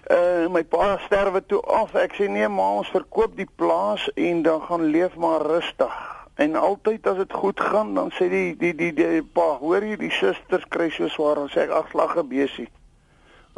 [0.09, 1.95] uh my pa sterwe toe af.
[1.95, 5.93] Ek sê nee, maar ons verkoop die plaas en dan gaan leef maar rustig.
[6.39, 9.97] En altyd as dit goed gaan, dan sê die die die, die pa, hoor jy,
[9.99, 12.69] die susters kry so swaar, dan sê ek ag lag 'n besie.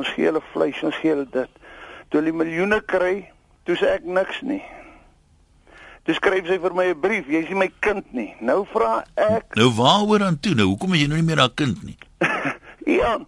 [0.01, 1.51] Ons gee hulle vleis, ons gee hulle dit.
[2.09, 3.29] Toe hulle miljoene kry,
[3.65, 4.63] toe sê ek niks nie.
[6.03, 8.33] Toe skryf sy vir my 'n brief, jy's nie my kind nie.
[8.41, 10.55] Nou vra ek Nou waaroor aan toe?
[10.55, 11.97] Nou hoekom is jy nou nie meer haar kind nie?
[12.97, 13.27] Ian,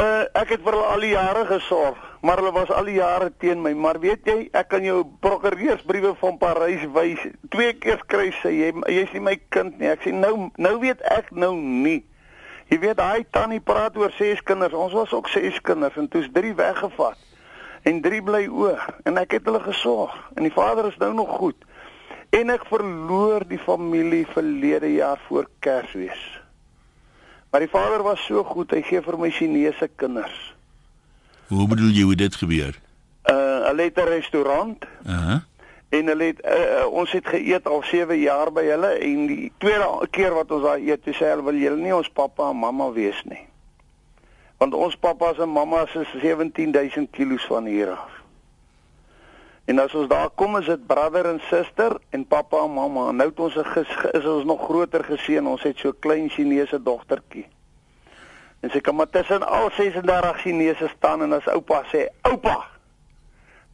[0.00, 3.32] uh, ek het vir hulle al die jare gesorg, maar hulle was al die jare
[3.42, 3.72] teen my.
[3.74, 7.24] Maar weet jy, ek kan jou prokureursbriewe van Parys wys.
[7.50, 9.90] Twee keer skryf sy jy jy's nie my kind nie.
[9.90, 12.04] Ek sê nou nou weet ek nou nie.
[12.70, 14.72] Jy weet daai tannie praat oor ses kinders.
[14.74, 17.18] Ons was ook ses kinders en toe's drie weggevat.
[17.82, 21.34] En drie bly oor en ek het hulle gesorg en die vader is nou nog
[21.42, 21.58] goed.
[22.32, 26.22] En ek verloor die familie verlede jaar voor Kersfees.
[27.50, 30.51] Maar die vader was so goed, hy gee vir my Chinese kinders.
[31.52, 32.80] Hoe bedoel jy hoe dit gebeur?
[33.30, 35.38] Uh hulle het 'n restaurant Uh -huh.
[35.88, 40.06] en hulle het uh, ons het geëet al 7 jaar by hulle en die tweede
[40.10, 42.92] keer wat ons daar eet, toe sê hulle wil julle nie ons pappa en mamma
[42.92, 43.44] wees nie.
[44.56, 48.22] Want ons pappas en mammas is 17000 km van hier af.
[49.64, 53.10] En as ons daar kom is dit brother en suster en pappa en mamma.
[53.10, 53.56] Nou het ons
[54.12, 55.46] is ons nog groter geseën.
[55.46, 57.46] Ons het so klein Chinese dogtertjie.
[58.62, 62.58] En sy kan maar tussen al 36 Chinese staan en as oupa sê, "Oupa."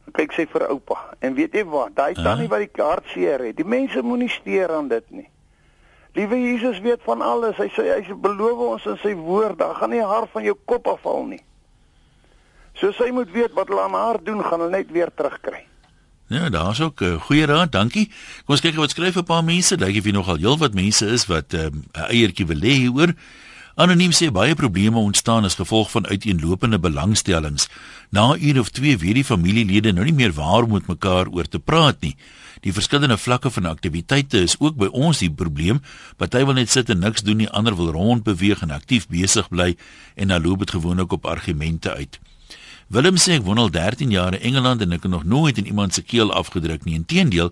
[0.03, 1.13] Dan kyk sy vir oupa.
[1.19, 1.95] En weet jy wat?
[1.95, 3.55] Daai tannie wat die kaart seer het.
[3.55, 5.29] Die mense moenie steur aan dit nie.
[6.13, 7.57] Liewe Jesus weet van alles.
[7.57, 10.87] Hy sê hy beloof ons in sy woord, daar gaan nie haar van jou kop
[10.87, 11.43] afval nie.
[12.73, 15.65] So sy moet weet wat hulle aan haar doen, gaan hulle net weer terugkry.
[16.29, 18.07] Ja, daar's ook 'n uh, goeie raad, dankie.
[18.45, 19.77] Kom ons kyk wat skryf 'n paar mense.
[19.77, 23.13] Dink jy nogal heelwat mense is wat ehm, 'n um, eiertjie wil lê hieroor?
[23.79, 27.69] Anoniem sê baie probleme ontstaan as gevolg van uiteenlopende belangstellings.
[28.11, 31.47] Na uur of twee weet die familielede nou nie meer waar om met mekaar oor
[31.47, 32.17] te praat nie.
[32.59, 35.79] Die verskillende vlakke van aktiwiteite is ook by ons die probleem.
[36.19, 39.77] Party wil net sit en niks doen nie, ander wil rondbeweeg en aktief besig bly
[40.15, 42.19] en dan loop dit gewoonlik op argumente uit.
[42.89, 45.67] Willem sê ek woon al 13 jaar in Engeland en ek het nog nooit in
[45.69, 46.95] iemand se keel afgedruk nie.
[46.97, 47.51] Inteendeel,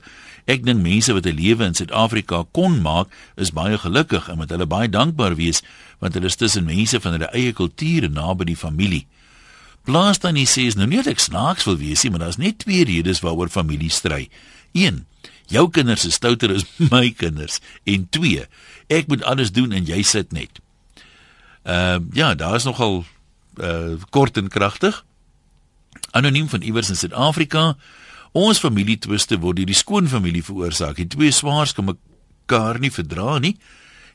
[0.49, 4.49] ek dink mense wat 'n lewe in Suid-Afrika kon maak, is baie gelukkig en moet
[4.49, 5.61] hulle baie dankbaar wees
[5.99, 9.05] want hulle is tussen mense van hulle eie kultuur en naby die familie.
[9.88, 12.60] Plaas dan sê is nou nie dat ek snaaks wil wees nie, maar daar's net
[12.60, 14.27] twee redes waaroor familie stry.
[14.73, 15.05] 1.
[15.47, 18.45] Jou kinders is stouter as my kinders en 2.
[18.91, 20.62] Ek moet alles doen en jy sit net.
[21.67, 23.05] Ehm uh, ja, daar is nogal
[23.57, 25.03] uh kort en kragtig
[26.12, 27.75] anoniem van iewers in Suid-Afrika.
[28.38, 30.99] Ons familietwiste word deur die skoonfamilie veroorsaak.
[30.99, 33.55] Die twee swaars kan mekaar nie verdra nie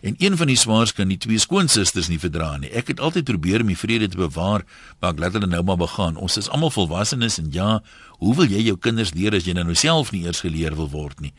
[0.02, 2.70] en een van die swaars kan die twee skoonsusters nie verdra nie.
[2.74, 4.64] Ek het altyd probeer om die vrede te bewaar,
[4.98, 6.18] maar ek laat hulle nou maar begaan.
[6.18, 7.78] Ons is almal volwassenes en ja,
[8.18, 11.22] hoe wil jy jou kinders leer as jy nou self nie eers geleer wil word
[11.22, 11.30] nie?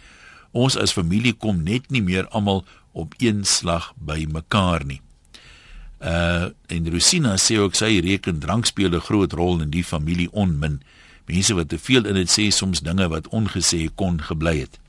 [0.54, 5.02] Ons as familie kom net nie meer almal op een slag by mekaar nie.
[6.00, 10.32] Uh en Rosina sê ook sy reken drank speel 'n groot rol in die familie
[10.32, 10.82] onmin.
[11.26, 14.80] Mense wat te veel in dit sê soms dinge wat ongesê kon gebly het.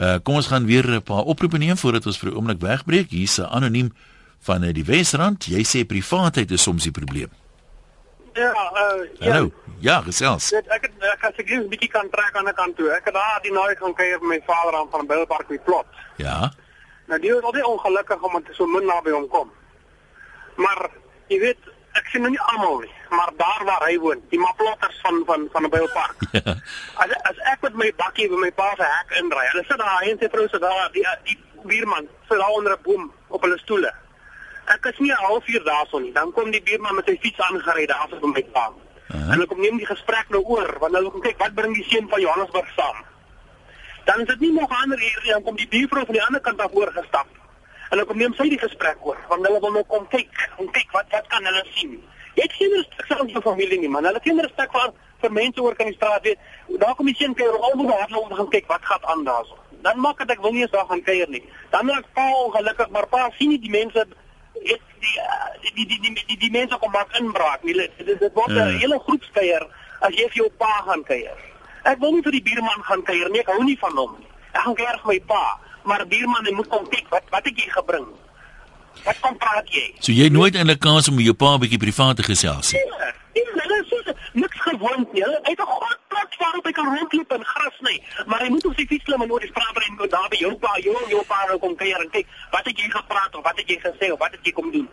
[0.00, 3.10] Uh kom ons gaan weer 'n paar oproepe neem voordat ons vir 'n oomblik wegbreek.
[3.10, 3.92] Hier's 'n anoniem
[4.38, 5.44] van die Wesrand.
[5.44, 7.28] Jy sê privaatheid is soms die probleem.
[8.32, 9.32] Ja, uh ja.
[9.32, 9.52] Hallo.
[9.78, 10.52] Ja, gesels.
[10.52, 12.88] Ek ek ek het seker 'n bietjie kan trek aan 'n kant toe.
[12.90, 15.64] Ek het daar die naweek gaan kuier met my vader aan van 'n bilpark met
[15.64, 15.86] plot.
[16.16, 16.52] Ja.
[17.06, 19.50] Nou die was altyd ongelukkig omdat so min naby hom kom.
[20.56, 20.90] Maar
[21.26, 21.58] jy weet,
[21.98, 25.48] ek sien nou nie almal nie, maar daar waar hy woon, die maplotters van van
[25.52, 26.18] van 'n bylpark.
[26.32, 26.54] Ja.
[27.02, 30.02] As as ek met my bakkie by my pa se hek inry, hulle sit daar
[30.02, 33.58] en sy vrou sit daar, die die buurman sit daar onder 'n boom op hulle
[33.58, 33.92] stoele.
[34.66, 37.86] Ek is nie 'n halfuur daarson nie, dan kom die buurman met sy fiets aangery
[37.86, 38.66] daar af by my pa.
[38.68, 39.20] Uh -huh.
[39.20, 41.88] En hulle kom neem die gesprek nou oor, want hulle kom kyk wat bring die
[41.88, 43.04] seun van Johannesburg saam.
[44.04, 46.40] Dan is dit nie nog ander hier nie, dan kom die buurvrou van die ander
[46.40, 47.26] kant af oorgestap.
[47.90, 50.68] En dan kom neem sy die gesprek oor, want hulle wil nou kom kyk, om
[50.70, 51.96] kyk wat wat kan hulle sien.
[52.36, 54.06] Jy het geen respek vir jou familie nie, man.
[54.06, 56.38] Hulle het geen respek vir vir mense oor kan die straat weet.
[56.80, 59.58] Daar kom die seun kuier al moet daar loop gaan kyk wat gaan aan daarso.
[59.84, 61.42] Dan maak dit ek wil nie eens daar gaan kuier nie.
[61.74, 64.14] Dan raak pa ongelukkig, maar pa sien nie die mense het
[64.60, 64.78] die
[65.74, 67.64] die die die die, die, die mense kom maar inbraak.
[67.64, 68.78] Nie dit dit word 'n ja.
[68.78, 69.66] hele groep kuier
[70.00, 71.38] as jy vir jou pa gaan kuier.
[71.84, 73.40] Ek wil nie vir die buurman gaan kuier nie.
[73.40, 74.28] Ek hou nie van hom nie.
[74.52, 75.44] Ek gaan kuier vir my pa
[75.84, 78.06] maar buurman, jy moet kom kyk wat wat het jy gebring?
[79.04, 79.86] Wat kom praat jy?
[80.00, 82.80] So jy nooit in 'n kans om jou pa 'n bietjie privaat te gesels nie.
[83.34, 85.22] Nee, nee, dit is niks gewoond nie.
[85.22, 88.66] Hy het 'n groot plek waar hy kan rondloop en gras sny, maar hy moet
[88.66, 90.96] op sy fiets klim en oor die straat ry en daar by jou pa, jou
[91.08, 93.78] jou pa nou kom kuier en kyk wat het jy gepraat of wat het jy
[93.78, 94.88] gesê of wat het jy kom doen?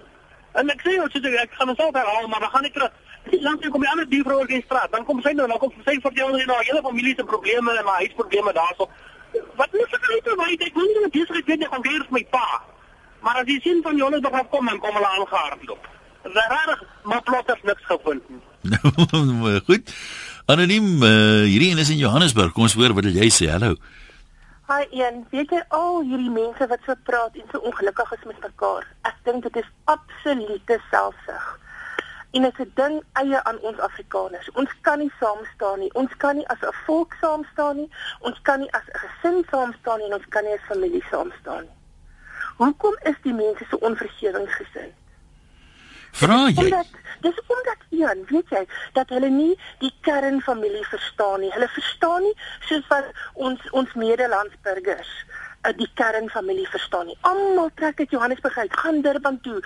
[0.54, 2.92] En ek sê jou, so ek gaan myself herhaal, maar dan gaan ek terug.
[3.30, 5.74] Die langs kom die ander buurvrou oor die straat, dan kom sy nou, dan kom
[5.86, 8.90] sy vertel nou hele familie se probleme en haar huisprobleme daarso
[9.60, 12.62] wat moet ek nou weet ek moet nie besig wees met hangeer my pa.
[13.22, 15.88] Maar as jy sien van julle dat kom en kom hulle aangehardloop.
[16.28, 18.24] Rarig maar plotters niks gevind
[18.68, 19.94] nou goed.
[20.46, 22.54] Anoniem uh, hierdie een is in Johannesburg.
[22.56, 23.50] Kom ons hoor wat jy sê?
[23.52, 23.76] Hallo.
[24.68, 28.42] Hi Ian, weet jy al hierdie mense wat so praat en so ongelukkig is met
[28.44, 28.88] mekaar?
[29.08, 31.46] Ek dink dit is absolute selfsug
[32.38, 34.52] en dit is 'n ding eie aan ons Afrikaners.
[34.52, 35.94] Ons kan nie saam staan nie.
[35.94, 37.90] Ons kan nie as 'n volk saam staan nie.
[38.20, 41.04] Ons kan nie as 'n gesin saam staan nie en ons kan nie as familie
[41.10, 41.76] saam staan nie.
[42.58, 44.94] Hoekom is die mense so onvergewingsgesind?
[46.12, 46.64] Vra jy?
[46.64, 46.88] Omdat,
[47.22, 51.52] dis omdat Jan, weet jy, dat hulle nie die kernfamilie verstaan nie.
[51.52, 55.26] Hulle verstaan nie soos wat ons ons medelandsburgers
[55.78, 57.18] die kernfamilie verstaan nie.
[57.22, 59.58] Almal trek uit Johannesburg uit, gaan Durban toe,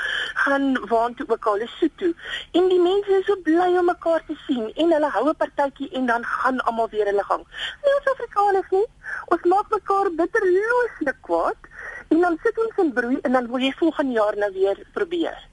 [0.44, 2.14] gaan waar toe ook al, Lesotho.
[2.58, 5.90] En die mense is so bly om mekaar te sien en hulle hou 'n partytjie
[5.92, 7.46] en dan gaan almal weer hulle gang.
[7.84, 8.88] Nie ons Afrikaners nie.
[9.26, 11.70] Ons maak mekaar bitterlooslik kwaad
[12.10, 15.48] en dan sit ons in broei en dan wil jy volgende jaar nou weer probeer.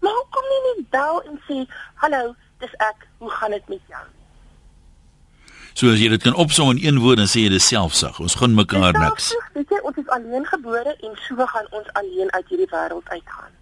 [0.00, 3.08] Maar hoekom nie net bel en sê, "Hallo, dis ek.
[3.18, 4.15] Hoe gaan dit met jou?"
[5.76, 8.16] So as jy dit kan opsom in een woord dan sê jy dis selfsug.
[8.24, 9.28] Ons gun mekaar niks.
[9.52, 13.52] Weet jy, ons is alleen gebore en so gaan ons alleen uit hierdie wêreld uitgaan.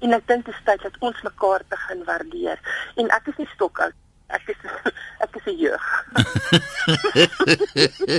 [0.00, 2.64] En ek dink dit is tyd dat ons mekaar begin waardeer.
[2.96, 3.92] En ek is nie stokoud.
[4.32, 4.64] Ek is
[5.26, 5.84] ek is 'n jeug.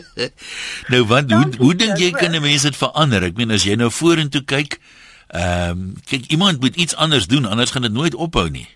[0.93, 3.25] nou wat hoe hoe dink jy kan 'n mens dit verander?
[3.25, 4.77] Ek meen as jy nou vorentoe kyk,
[5.33, 8.69] ehm um, kyk iemand moet iets anders doen anders gaan dit nooit ophou nie.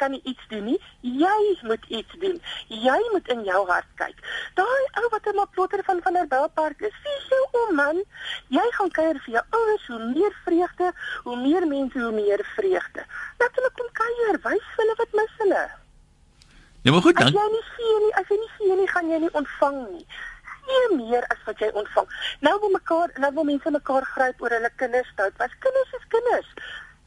[0.00, 0.78] Kan nie iets doen nie.
[1.04, 2.38] Jy moet iets doen.
[2.68, 4.22] Jy moet in jou hart kyk.
[4.56, 8.02] Daai ou wat in 'n plotter van van der Belpark is, sien jy om man,
[8.48, 10.92] jy gaan kuier vir jou ouers, hoe meer vreugde,
[11.24, 13.04] hoe meer mense, hoe meer vreugde.
[13.38, 15.64] Laat hulle kom kuier, wys hulle wat mis hulle.
[16.82, 17.26] Ja, maar goed dan.
[17.26, 20.06] As jy nie gee nie, as jy nie gee nie, gaan jy nie ontvang nie.
[20.66, 22.08] Gee meer as wat jy ontvang.
[22.40, 25.10] Nou wil mekaar, nou wil mense mekaar gryp oor hulle kinders.
[25.16, 26.54] Was kinders is kinders.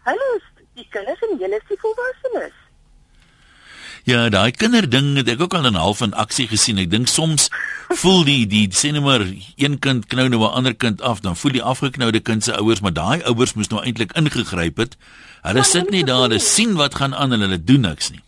[0.09, 0.45] Hulle is
[0.77, 2.62] die kinders en julle is die volwassenes.
[4.03, 6.79] Ja, daai kinderding het ek ook al in half in aksie gesien.
[6.81, 7.45] Ek dink soms
[8.01, 11.39] voel die die sê net maar een kind knou nou 'n ander kind af, dan
[11.39, 14.97] voel die afgeknoude kind se ouers, maar daai ouers moes nou eintlik ingegryp het.
[15.41, 18.21] Hulle sit nie daar, hulle sien wat gaan aan en hulle doen niks nie.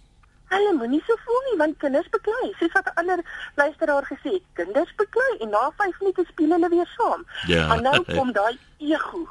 [0.48, 2.54] Hulle moenie so voel nie want kinders beklei.
[2.60, 3.20] Soos wat 'n ander
[3.56, 7.26] luisteraar gesê het, kinders beklei en na 5 minute speel hulle weer saam.
[7.48, 7.68] Ja.
[7.68, 9.28] Maar nou kom daai ego.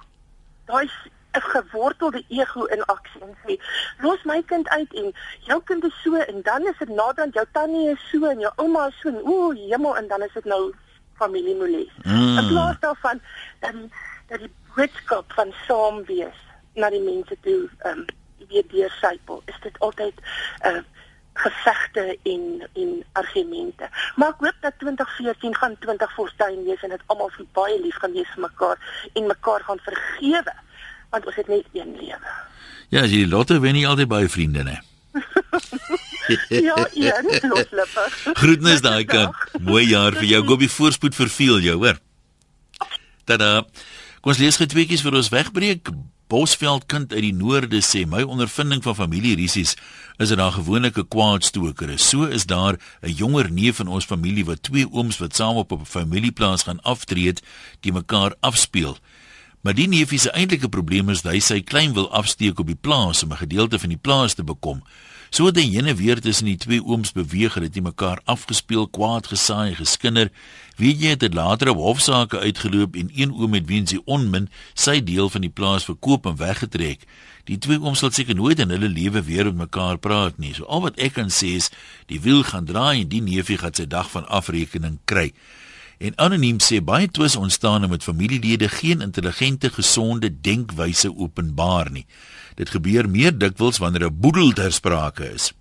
[0.66, 0.90] Daai
[1.34, 3.60] 'n gewortelde ego in aksie en sê,
[3.98, 7.46] "Los my kind uit en jou kind is so en dan is dit naderhand jou
[7.52, 10.44] tannie is so en jou ouma is so en o, hemel en dan is dit
[10.44, 10.74] nou
[11.14, 12.38] familiemoles." Mm.
[12.38, 13.20] In plaas daarvan
[13.60, 13.90] dat die
[14.28, 16.38] dat die boodskap van saam wees
[16.74, 18.04] na die mense toe ehm um,
[18.48, 20.14] weer deursypel, is dit altyd
[20.62, 20.82] 'n uh,
[21.34, 23.88] gevegte en en argumente.
[24.16, 27.96] Maar ek hoop dat 2014 gaan 20 fortuin wees en dit almal vir baie lief
[27.96, 30.54] gaan wees vir mekaar en mekaar gaan vergewe
[31.14, 32.34] want ons het net een lewe.
[32.92, 34.80] Ja, as jy die lotte wen nie altyd baie vriende nie.
[36.68, 38.06] ja, een loslippe.
[38.40, 39.36] Groetnis daai kant.
[39.62, 40.42] Mooi jaar vir jou.
[40.48, 42.00] Gobie voorspoed verveel jou, hoor.
[43.28, 43.62] Tada.
[44.24, 45.92] Kom ons lees gou tweeetjies vir ons wegbreek.
[46.32, 49.74] Bosveld kind uit die noorde sê my ondervinding van familierisies
[50.22, 52.08] is dat daar gewoonlik 'n kwaadstoker is.
[52.08, 55.72] So is daar 'n jonger neef in ons familie wat twee ooms wat saam op
[55.72, 57.34] 'n familieplaas gaan aftree,
[57.80, 58.96] die mekaar afspeel.
[59.64, 62.76] Maar die neefie se eintlike probleem is dat hy sy klein wil afsteek op die
[62.76, 64.82] plaas om 'n gedeelte van die plaas te bekom.
[65.30, 69.26] So het hy heen weer tussen die twee ooms beweeg en dit mekaar afgespeel, kwaad
[69.26, 70.30] gesaai, geskinder.
[70.76, 74.50] Weet jy, het dit later op hofsaake uitgeloop en een oom het weens die onmin
[74.74, 77.06] sy deel van die plaas verkoop en weggetrek.
[77.44, 80.54] Die twee ooms sal seker nooit in hulle lewe weer met mekaar praat nie.
[80.54, 81.70] So al wat ek kan sê is,
[82.06, 85.32] die wiel gaan draai en die neefie gaan sy dag van afrekening kry.
[85.98, 92.06] En anoniem sê baie twis ontstaan met familielede geen intelligente gesonde denkwyse openbaar nie.
[92.54, 95.52] Dit gebeur meer dikwels wanneer 'n boedel ter sprake is.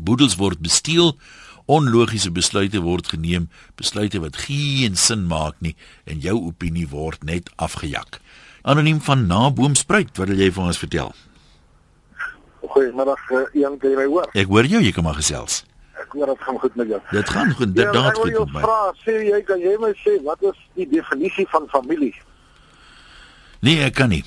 [0.00, 1.16] Boedels word besteel,
[1.66, 7.50] onlogiese besluite word geneem, besluite wat geen sin maak nie en jou opinie word net
[7.56, 8.20] afgejak.
[8.62, 11.14] Anoniem van Naboomspruit, wat wil jy vir ons vertel?
[12.60, 14.28] Goeiemiddag, uh, Ian, kan jy my hoor?
[14.34, 15.64] Ek hoor jou, jy kan maar gesels.
[16.10, 17.00] Ek hoor dit gaan goed met jou.
[17.14, 18.60] Dit gaan goed, dit Ja, daad ek wil goed jou met my.
[18.64, 22.14] vra, sê jy kan jy my sê wat is die definisie van familie?
[23.62, 24.24] Nee, ek kan nie.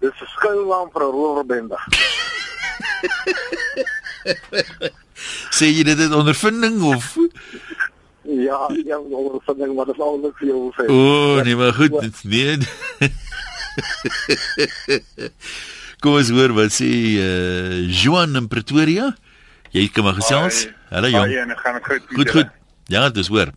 [0.00, 1.76] Dis 'n skuilnaam vir 'n rowerbende.
[5.52, 7.16] Sê jy dit het ondervinding of
[8.24, 10.86] ja, ja, ondervinding wat is al niks vir jou sê.
[10.88, 12.56] O, nee, maar goed, dit nee.
[16.02, 19.12] Kom ons hoor wat sê eh uh, Joan in Pretoria.
[19.72, 20.66] Jy kan maar gesels.
[20.90, 21.30] Hallo Johan.
[21.30, 22.02] Ja, en gaan goed.
[22.06, 22.48] Goed, goed.
[22.84, 23.48] Ja, dis hoor.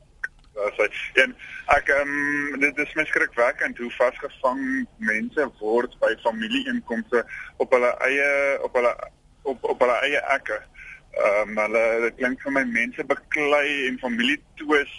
[0.56, 0.86] Ja, sê.
[1.20, 1.34] En
[1.76, 2.14] ek ehm
[2.54, 4.62] um, dit is miskrikwekkend hoe vasgevang
[5.10, 7.26] mense word by familieinkomste
[7.58, 8.30] op hulle eie
[8.64, 8.94] op hulle
[9.44, 10.62] op op hulle eie ekke.
[11.20, 14.96] Ehm um, hulle dit klink vir my mense beklei en familie twis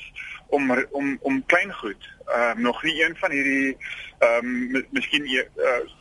[0.46, 2.14] om om om klein goed.
[2.26, 3.76] Ehm um, nog nie een van hierdie
[4.18, 5.42] ehm um, miskien uh,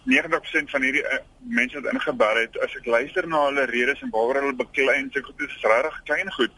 [0.05, 4.09] 90% van hierdie uh, mense wat ingebar het as ek luister na hulle redes en
[4.09, 6.51] waaroor hulle beklei en sê goed is regtig klein goed.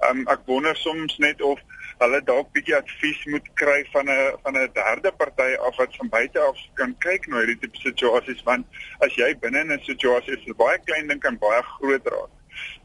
[0.00, 1.60] Ehm um, ek wonder soms net of
[2.02, 6.08] hulle dalk bietjie advies moet kry van 'n van 'n derde party af wat van
[6.08, 8.66] buite af kan kyk na hierdie tipe situasies want
[8.98, 12.32] as jy binne in 'n situasie is baie klein ding kan baie groot raak.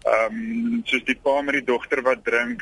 [0.05, 2.61] Ehm um, soos die pa met die dogter wat drink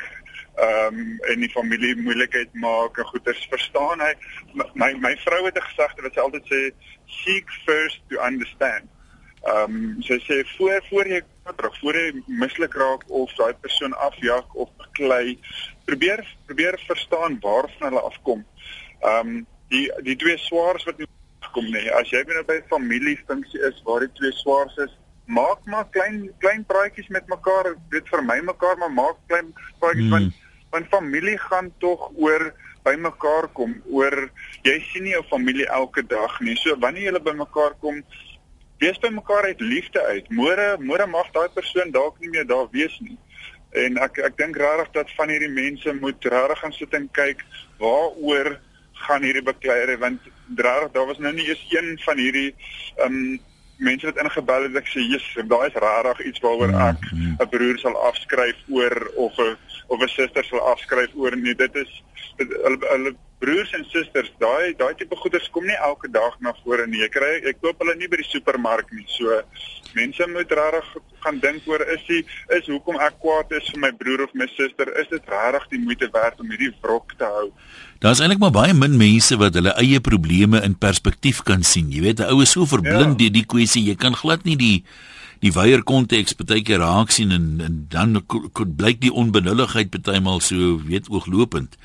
[0.55, 4.11] ehm um, en die familie moeilikheid maak en goeters verstaan hy
[4.73, 6.61] my my vrou het 'n gesegde wat sy altyd sê
[7.23, 8.87] seek first to understand.
[9.43, 11.21] Ehm um, sy sê voor voor jy
[11.55, 15.39] terug voor jy mislik raak of daai persoon afjak of beklei
[15.85, 18.45] probeer probeer verstaan waarvan hulle afkom.
[19.01, 21.03] Ehm um, die die twee swaars wat
[21.55, 24.93] kom nee as jy binne by familiefunksie is waar die twee swaars is
[25.25, 30.09] maak maar klein klein praatjies met mekaar dit vir my mekaar maar maak klein praatjies
[30.09, 30.15] mm.
[30.15, 32.53] want want familie gaan tog oor
[32.85, 34.29] bymekaar kom oor
[34.67, 36.55] jy sien nie jou familie elke dag nie.
[36.61, 38.01] So wanneer julle bymekaar kom,
[38.83, 40.29] wees bymekaar uit liefde uit.
[40.29, 43.17] Môre môre mag daai persoon dalk nie meer daar wees nie.
[43.75, 47.43] En ek ek dink regtig dat van hierdie mense moet regtig gaan sit en kyk
[47.81, 48.55] waaroor
[49.05, 50.21] gaan hierdie bekleier want
[50.55, 52.53] regtig daar was nou nie eens een van hierdie
[53.05, 53.19] um
[53.77, 57.33] mense wat ingebel het ek sê Jesus daai is rarig iets waaroor mm, ek mm.
[57.43, 61.75] 'n broer sal afskryf oor of 'n of 'n suster sal afskryf oor nee dit
[61.75, 61.91] is
[62.37, 66.85] hulle hulle broers en susters daai daai tipe goeders kom nie elke dag na vore
[66.87, 67.01] nie.
[67.03, 69.05] Jy kry ek koop hulle nie by die supermark nie.
[69.11, 69.41] So
[69.95, 70.87] mense moet rarig
[71.23, 72.21] gaan dink oor is die
[72.57, 74.91] is hoekom ek kwaad is vir my broer of my suster?
[75.01, 77.49] Is dit rarig die moeite werd om hierdie wrok te hou?
[78.03, 81.91] Daar's eintlik maar baie min mense wat hulle eie probleme in perspektief kan sien.
[81.91, 83.19] Jy weet, 'n ou is so verblind ja.
[83.25, 84.77] deur die kwessie, jy kan glad nie die
[85.43, 88.21] die wyeer konteks baie keer raak sien en, en dan
[88.77, 91.75] blyk die onbenulligheid partymal so weet ooglopend.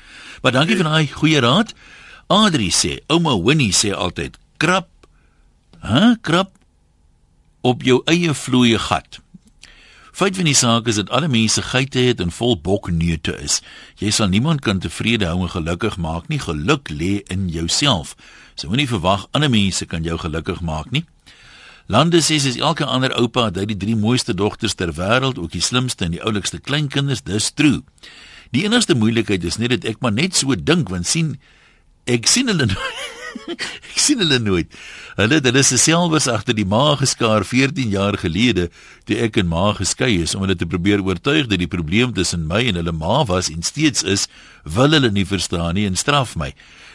[0.41, 1.73] Maar dankie vir daai goeie raad.
[2.31, 4.87] Adri sê, ouma Winnie sê altyd, krap,
[5.83, 6.53] hè, krap
[7.61, 9.19] op jou eie vloeie gat.
[10.11, 13.61] Feit van die saak is dat alle mense geite het en vol bokneute is.
[13.97, 16.39] Jy sal niemand kan tevrede hou en gelukkig maak nie.
[16.39, 18.15] Geluk lê in jouself.
[18.55, 21.05] So moenie verwag ander mense kan jou gelukkig maak nie.
[21.91, 25.51] Lande sê dis elke ander oupa dat hy die drie mooiste dogters ter wêreld, ook
[25.51, 27.81] die slimste en die oulikste kleinkinders, dis true.
[28.55, 31.33] Die enigste moeilikheid is net dat ek maar net so dink want sien
[32.07, 32.69] ek sien hulle
[33.91, 34.71] ek sien hulle nooit.
[35.19, 38.69] Hulle het hulle selfs agter die ma geskaar 14 jaar gelede
[39.03, 42.47] toe ek en ma geskei is om hulle te probeer oortuig dat die probleem tussen
[42.47, 44.29] my en hulle ma was en steeds is,
[44.63, 46.53] wil hulle nie verstaan nie en straf my.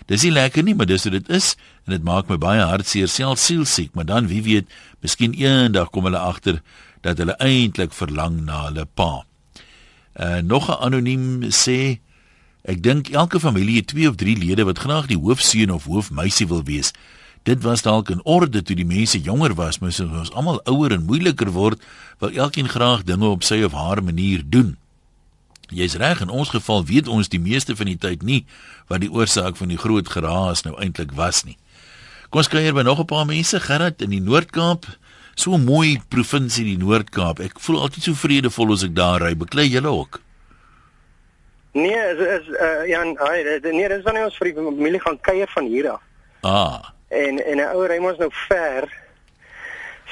[0.09, 1.53] Dis nie lekker nie, maar dis wat dit is
[1.87, 4.71] en dit maak my baie hartseer, selfs sielsiek, maar dan wie weet,
[5.01, 6.63] miskien eendag kom hulle agter
[7.07, 9.25] dat hulle eintlik verlang na hulle pa.
[10.19, 12.01] Uh nog 'n anoniem sê
[12.67, 16.49] Ek dink elke familie het twee of drie lede wat graag die hoofseun of hoofmeisie
[16.51, 16.91] wil wees.
[17.47, 20.97] Dit was dalk in orde toe die mense jonger was, maar as ons almal ouer
[20.97, 21.79] en moeiliker word,
[22.19, 24.75] wil elkeen graag dinge op sy of haar manier doen.
[25.71, 28.43] Jy's reg, in ons geval weet ons die meeste van die tyd nie
[28.91, 31.57] wat die oorsaak van die groot geraas nou eintlik was nie.
[32.31, 34.85] Kom ons kuier by nog 'n paar mense, Gerard in die Noord-Kaap.
[35.35, 37.41] So 'n mooi provinsie die Noord-Kaap.
[37.41, 39.35] Ek voel altyd so vredevol as ek daar ry.
[39.37, 40.21] Beklei julle ook?
[41.73, 45.51] Nee, is is uh, Jan, hy nee, dis wanneer ons vir die familie gaan kuier
[45.53, 46.01] van hier af.
[46.41, 46.81] Ah.
[47.09, 48.89] En en 'n ou ry mos nou ver.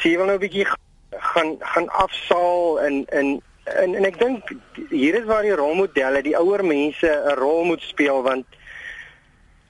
[0.03, 0.67] Sy wil nou 'n bietjie
[1.11, 4.53] gaan gaan afsaal en en en en ek dink
[4.91, 8.47] hier is waar die rolmodelle, die ouer mense 'n rol moet speel want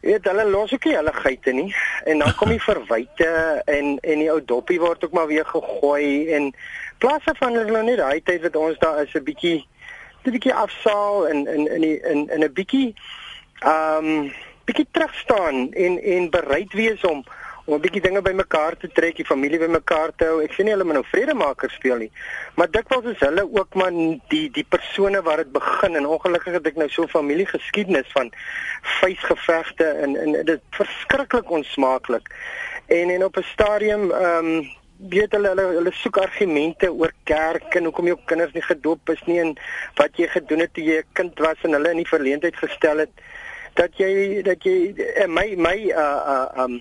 [0.04, 1.74] weet hulle los ook nie hulle geite nie.
[2.04, 3.30] En dan kom die verwyte
[3.64, 6.50] en en die ou doppie word ook maar weer gegooi en
[6.98, 9.60] plasse van hulle net daai tyd wat ons daar is 'n bietjie
[10.24, 12.94] 'n bietjie afsaal en in in in in in 'n bietjie
[13.60, 14.32] ehm um,
[14.64, 17.24] bietjie terug staan en en bereid wees om
[17.64, 20.42] om 'n bietjie dinge bymekaar te trek, die familie bymekaar te hou.
[20.42, 22.12] Ek sê nie hulle moet nou vredemaker speel nie,
[22.56, 23.90] maar dikwels is hulle ook maar
[24.28, 28.32] die die persone waar dit begin en ongelukkig het ek nou so familiegeskiedenis van
[29.00, 32.28] vuisgevegte en en dit verskriklik onsmaaklik.
[32.86, 37.74] En en op 'n stadium ehm um, weet hulle hulle hulle soek argumente oor kerk
[37.74, 39.54] en hoekom jou kinders nie gedoop is nie en
[39.98, 42.98] wat jy gedoen het toe jy 'n kind was en hulle in die verleentheid gestel
[42.98, 43.10] het
[43.74, 46.80] dat jy dat jy uh, my my uh uh um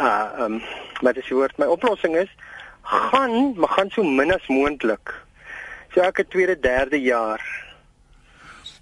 [0.00, 0.62] uh um
[1.00, 2.30] wat is die woord my oplossing is
[2.82, 5.14] gaan maar gaan so min as moontlik
[5.94, 7.42] so elke tweede derde jaar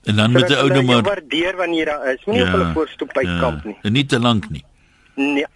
[0.05, 2.73] en dan met die ou nou maar waardeer wanneer daar is moenie ja, op hulle
[2.73, 4.65] voorstoep by ja, kamp nie en nie te lank nie
[5.15, 5.47] nee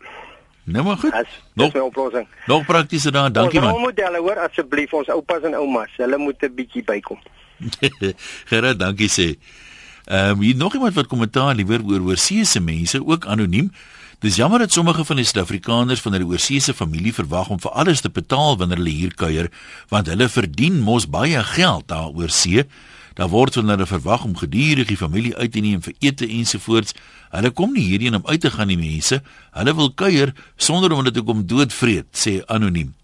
[0.66, 1.12] Nou maar goed.
[1.12, 2.26] As, nog 'n oplossing.
[2.46, 3.72] Nog praktiese daar, dankie man.
[3.72, 7.18] Ons modelle hoor asseblief ons oupas en oumas, hulle moet 'n bietjie bykom.
[8.50, 9.38] Gerard, dankie sê.
[10.04, 13.72] Ehm um, hier nog iemand wat kommentaar liewer oor oorseese mense, ook anoniem.
[14.24, 18.00] Dis jammer dat sommige van die Suid-Afrikaners van hulle oorseese familie verwag om vir alles
[18.00, 19.50] te betaal wanneer hulle hier kuier,
[19.92, 22.64] want hulle verdien mos baie geld daar oorsee.
[23.20, 26.96] Daar word van hulle verwag om gedurig die familie uit te neem vir ete ensovoorts.
[27.28, 29.20] Hulle kom nie hierheen om uit te gaan nie mense.
[29.52, 32.94] Hulle wil kuier sonder om dit te kom doodvreet, sê anoniem.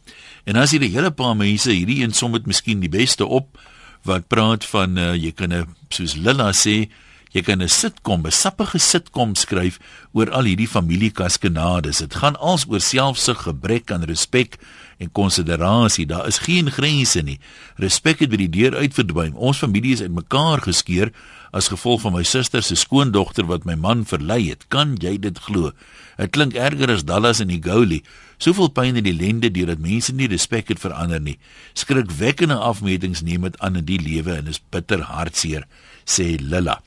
[0.49, 3.61] En as jy die hele paar mense hierdie een som dit miskien die beste op
[4.09, 6.89] wat praat van uh, jy kan 'n soos Lilla sê
[7.33, 9.79] Jy kan 'n sitkom, 'n sappige sitkom skryf
[10.13, 11.99] oor al hierdie familiekaskenades.
[11.99, 14.59] Dit gaan als oor selfsug, gebrek aan respek
[14.99, 16.07] en konsiderasie.
[16.07, 17.41] Daar is geen grense nie.
[17.77, 19.35] Respek het by die deur uitverdwyn.
[19.35, 21.13] Ons familie is uitmekaar geskeur
[21.53, 24.69] as gevolg van my suster se skoondogter wat my man verlei het.
[24.69, 25.73] Kan jy dit glo?
[26.17, 28.03] Dit klink erger as Dallas en Igoli.
[28.39, 31.39] Soveel pyn en ellende deurdat mense nie respek het vir ander nie.
[31.73, 35.65] Skrikwekkende afmetings neem dit aan in die lewe en is bitter hartseer,
[36.05, 36.83] sê Lilla.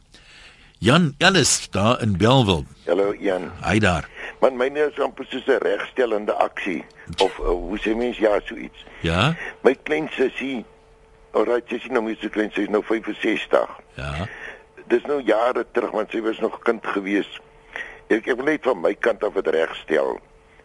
[0.85, 2.63] Jan Ellis daar in Belwel.
[2.85, 3.51] Hallo Jan.
[3.61, 4.05] Hy daar.
[4.39, 6.85] Man myne is amper soos 'n regstellende aksie
[7.25, 8.85] of uh, hoe sê mens ja so iets.
[9.01, 9.33] Ja.
[9.65, 10.65] My klein sussie,
[11.33, 13.71] alraai sussie nou my so klein, sy is nou 65.
[13.97, 14.27] Ja.
[14.93, 17.31] Dis nou jare terug want sy was nog kind gewees.
[18.13, 20.19] Ek ek wil net van my kant af dit regstel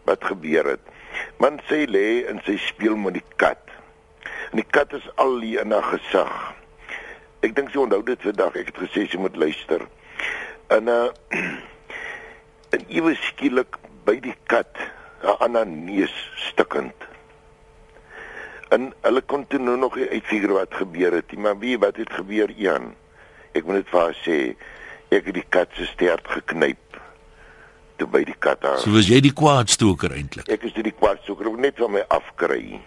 [0.04, 0.84] wat gebeur het.
[1.38, 3.64] Man sy lê en sy speel met die kat.
[4.52, 6.36] En die kat is al hier in haar gesig.
[7.40, 8.60] Ek dink sy onthou dit vandag.
[8.60, 9.88] Ek het gesê sy moet luister.
[10.70, 11.10] En uh
[12.74, 14.70] en ewe skielik by die kat
[15.22, 16.14] 'n ander neus
[16.48, 16.94] stikkend.
[18.70, 22.50] En hulle kon toe nou nog uitfigure wat gebeur het maar wie wat het gebeur,
[22.56, 22.94] Jan?
[23.52, 24.38] Ek moet dit vir haar sê.
[25.10, 27.00] Ek het die kat se stert geknyp
[27.98, 28.78] toe by die kat haar.
[28.78, 30.48] So was jy die kwaadstoker eintlik.
[30.48, 32.80] Ek is die kwaadstoker, net van my afkry.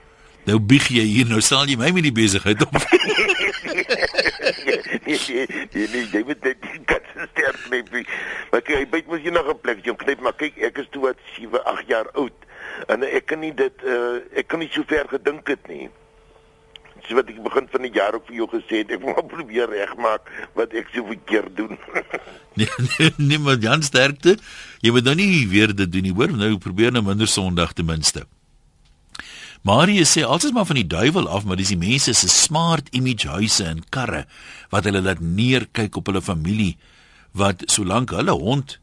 [0.48, 2.76] Nou bieg jy hier, nou sal jy my met die besigheid op.
[5.08, 7.94] nee, nee, nee, nee, jy moet net die kat se stert knyp.
[8.52, 10.90] Maar kyk, hy byt mos jy nog 'n plek, jy knyp, maar kyk, ek is
[10.92, 12.36] toe wat 7, 8 jaar oud.
[12.92, 15.88] En ek kan nie dit uh, ek kan nie so ver gedink het nie.
[17.08, 19.72] So wat ek begin van die jaar ook vir jou gesê het, ek wil probeer
[19.72, 20.28] regmaak
[20.60, 21.76] wat ek so verkeerd doen.
[22.60, 22.68] nee,
[23.00, 24.38] nee, nee, maar Jan sterkte.
[24.84, 26.32] Jy moet nou nie weer dit doen nie, hoor.
[26.36, 28.28] Nou probeer nou minder Sondag ten minste.
[29.64, 33.30] Marie sê altes maar van die duiwel af, maar dis die mense se smart image
[33.32, 34.26] huise en karre
[34.74, 36.74] wat hulle laat neerkyk op hulle familie
[37.32, 38.78] wat solank hulle hond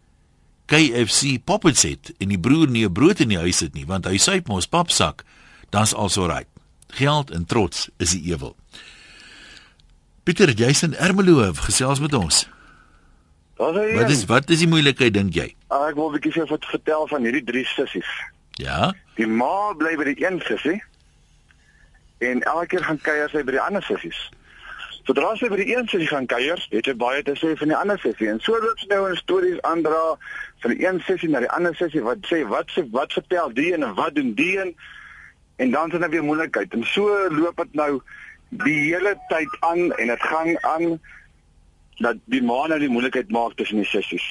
[0.70, 4.07] KFC poppets het en die broer nie 'n brood in die huis het nie, want
[4.07, 5.24] hy suip mos papsak,
[5.70, 6.47] dan's also reg.
[6.89, 8.57] Geld en trots is die ewel.
[10.22, 12.49] Pieter, jy's in Ermelo gesels met ons.
[13.57, 15.55] Wat is wat is die moeilikheid dink jy?
[15.68, 18.09] Ah, ek wil 'n bietjie vir jou vertel van hierdie drie sissies.
[18.61, 18.92] Ja.
[19.16, 20.78] Die ma bly by die een sussie
[22.20, 24.18] en elke keer gaan kuier sy by die ander sissies.
[25.08, 27.78] Sodra sy by die een sussie gaan kuier, het sy baie te sê van die
[27.78, 30.00] ander sussie en so loop sy nou in stories aandra
[30.62, 33.70] van die een sussie na die ander sussie wat sê wat sê wat vertel die
[33.72, 34.74] een en wat doen die een
[35.61, 37.90] en dan is dit nou weer moeilikheid en so loop dit nou
[38.61, 40.86] die hele tyd aan en dit gaan aan
[42.04, 44.28] dat die ma nou die moeilikheid maak tussen die sissies.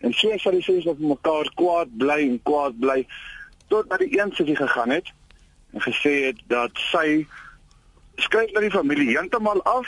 [0.00, 3.06] En so sal die sissies op mekaar kwaad bly en kwaad bly
[3.68, 5.12] tot na die een sussie gegaan het
[5.72, 7.26] en gesê het dat sy
[8.16, 9.86] skryf na die familie heeltemal af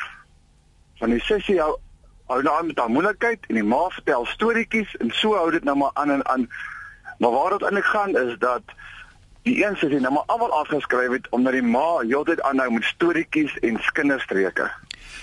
[1.01, 1.75] van die sussie hou
[2.31, 5.65] hou nou aan met haar moeilikheid en die ma vertel storieetjies en so hou dit
[5.65, 6.47] nou maar aan en aan.
[7.19, 8.63] Maar waar dit eintlik gaan is dat
[9.43, 13.59] die een sussie nou maar almal afgeskryf het omdat die ma heeltyd aanhou met storieetjies
[13.59, 14.71] en kinderstreke.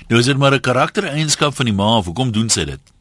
[0.07, 2.98] Nou is dit maar 'n karaktereienskap van die ma, hoekom doen sy dit?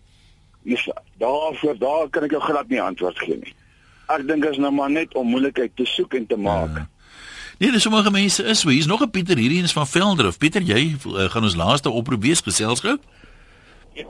[0.68, 0.84] Dis
[1.22, 3.54] daarvoor daar kan ek jou glad nie antwoord gee nie.
[4.12, 6.76] Ek dink is nou maar net om moeilikheid te soek en te maak.
[6.76, 6.86] Ja.
[7.58, 8.68] Nee, dis sommige mense is so.
[8.68, 10.32] Hier's nog 'n Pieter hierdie is van Velder.
[10.38, 12.98] Pieter, jy uh, gaan ons laaste oproep wees gesels gou.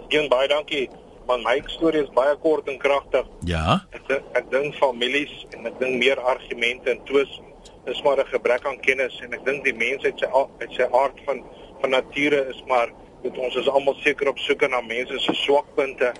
[0.08, 0.88] Een baie dankie.
[1.26, 3.26] Man my storie is baie kort en kragtig.
[3.44, 3.86] Ja.
[3.90, 7.40] Ek dink ek dink families en ek dink meer argumente en twis
[7.86, 10.28] is maar 'n gebrek aan kennis en ek dink die mensheid se
[10.60, 11.42] uit sy aard van
[11.80, 12.92] van nature is maar
[13.22, 16.12] dat ons is almal seker op soek na mense se swakpunte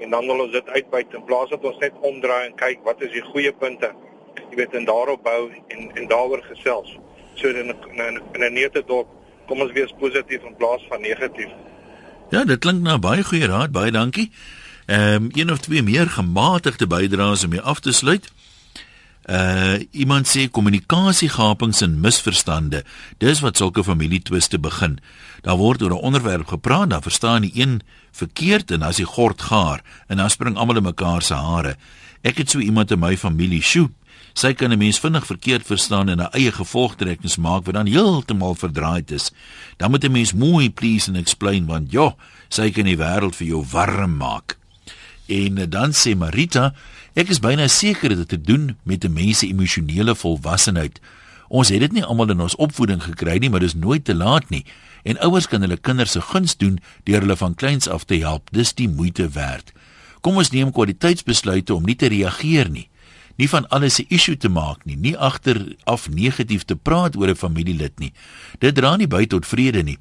[0.00, 3.02] en dan wil ons dit uitbuit in plaas dat ons net omdraai en kyk wat
[3.02, 3.92] is die goeie punte.
[4.50, 6.96] Jy weet en daarop bou en en daaroor gesels.
[7.34, 9.08] So in in 'n neete dorp
[9.46, 11.50] kom ons wees positief in plaas van negatief.
[12.30, 14.30] Ja, dit klink na baie goeie raad, baie dankie.
[14.86, 18.32] Ehm um, een of twee meer gematigde bydraes om mee af te sluit.
[19.26, 22.84] Uh iemand sê kommunikasiegapings en misverstande.
[23.18, 25.00] Dis wat sulke familietwiste begin.
[25.42, 29.42] Daar word oor 'n onderwerp gepraat, dan verstaan die een verkeerd en as die gord
[29.42, 31.76] gaar en dan spring almal in mekaar se hare.
[32.22, 33.90] Ek het so iemand in my familie, sjoe.
[34.32, 38.54] Sy kan 'n mens vinnig verkeerd verstaan en 'n eie gevolgtrekkings maak wat dan heeltemal
[38.54, 39.32] verdraaid is.
[39.76, 42.14] Dan moet 'n mens mooi please en explain want ja,
[42.48, 44.56] sy kan die wêreld vir jou warm maak.
[45.26, 46.74] En dan sê Marita,
[47.16, 51.00] ek is byna seker dit het te doen met 'n mens se emosionele volwassenheid.
[51.48, 54.50] Ons het dit nie almal in ons opvoeding gekry nie, maar dis nooit te laat
[54.50, 54.64] nie.
[55.02, 58.48] En ouers kan hulle kinders se guns doen deur hulle van kleins af te help.
[58.52, 59.72] Dis die moeite werd.
[60.20, 62.88] Kom ons neem kwaliteitsbesluite om nie te reageer nie
[63.36, 67.36] nie van alles 'n issue te maak nie, nie agteraf negatief te praat oor 'n
[67.36, 68.12] familielid nie.
[68.58, 69.98] Dit dra nie by tot vrede nie.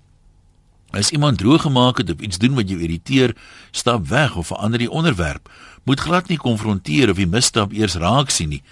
[0.96, 3.36] As iemand droog gemaak het of iets doen wat jou irriteer,
[3.72, 5.50] stap weg of verander die onderwerp.
[5.84, 8.64] Moet glad nie konfronteer of die misstap eers raak sien nie.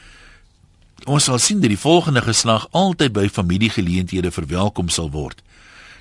[1.03, 5.43] Ons sal sien dat die volgende geslag altyd by familiegeleenthede verwelkom sal word.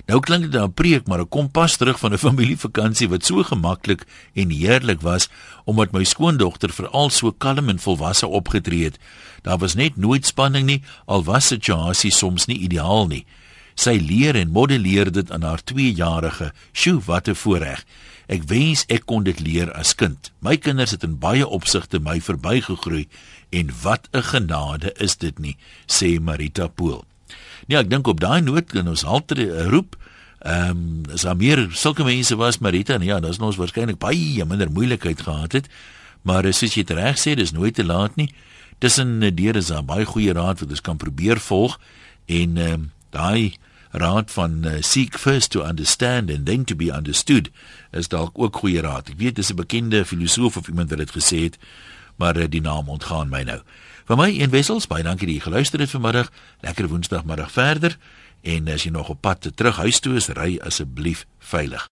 [0.07, 3.43] Nou klink dit 'n preek, maar ek kom pas terug van 'n familievakansie wat so
[3.43, 5.29] gemaklik en heerlik was
[5.65, 8.99] omdat my skoondogter veral so kalm en volwasse opgetree het.
[9.41, 13.25] Daar was net nooit spanning nie, al was situasies soms nie ideaal nie.
[13.75, 16.51] Sy leer en modelleer dit aan haar 2-jarige.
[16.71, 17.85] Sjoe, wat 'n voorreg.
[18.27, 20.31] Ek wens ek kon dit leer as kind.
[20.39, 23.07] My kinders het in baie opsigte my verbygegroei
[23.51, 25.57] en wat 'n genade is dit nie,
[25.87, 27.05] sê Marita Pool.
[27.67, 29.95] Nee, ek dink op daai noot kan ons halter roep.
[30.39, 33.97] Ehm um, as daar meer sulke mense was Marita, nee, ja, dan is ons waarskynlik
[33.97, 35.69] baie minder moeilikheid gehad het.
[36.21, 38.33] Maar soos jy reg sê, dis nooit te laat nie.
[38.79, 41.79] Tussen deure is daar baie goeie raad wat ons kan probeer volg
[42.25, 43.53] en ehm um, daai
[43.93, 47.51] raad van uh, seek first to understand and then to be understood
[47.91, 49.09] is dalk ook goeie raad.
[49.13, 51.57] Ek weet dis 'n bekende filosoof of iemand wat dit gesê het,
[52.17, 53.61] maar uh, die naam ontgaan my nou.
[54.05, 56.31] Vir my een wessels, baie dankie dat jy geluister het vanmiddag.
[56.61, 57.97] Lekker woensdagmiddag verder
[58.41, 61.89] en as jy nog op pad terug huis toe is, ry asseblief veilig.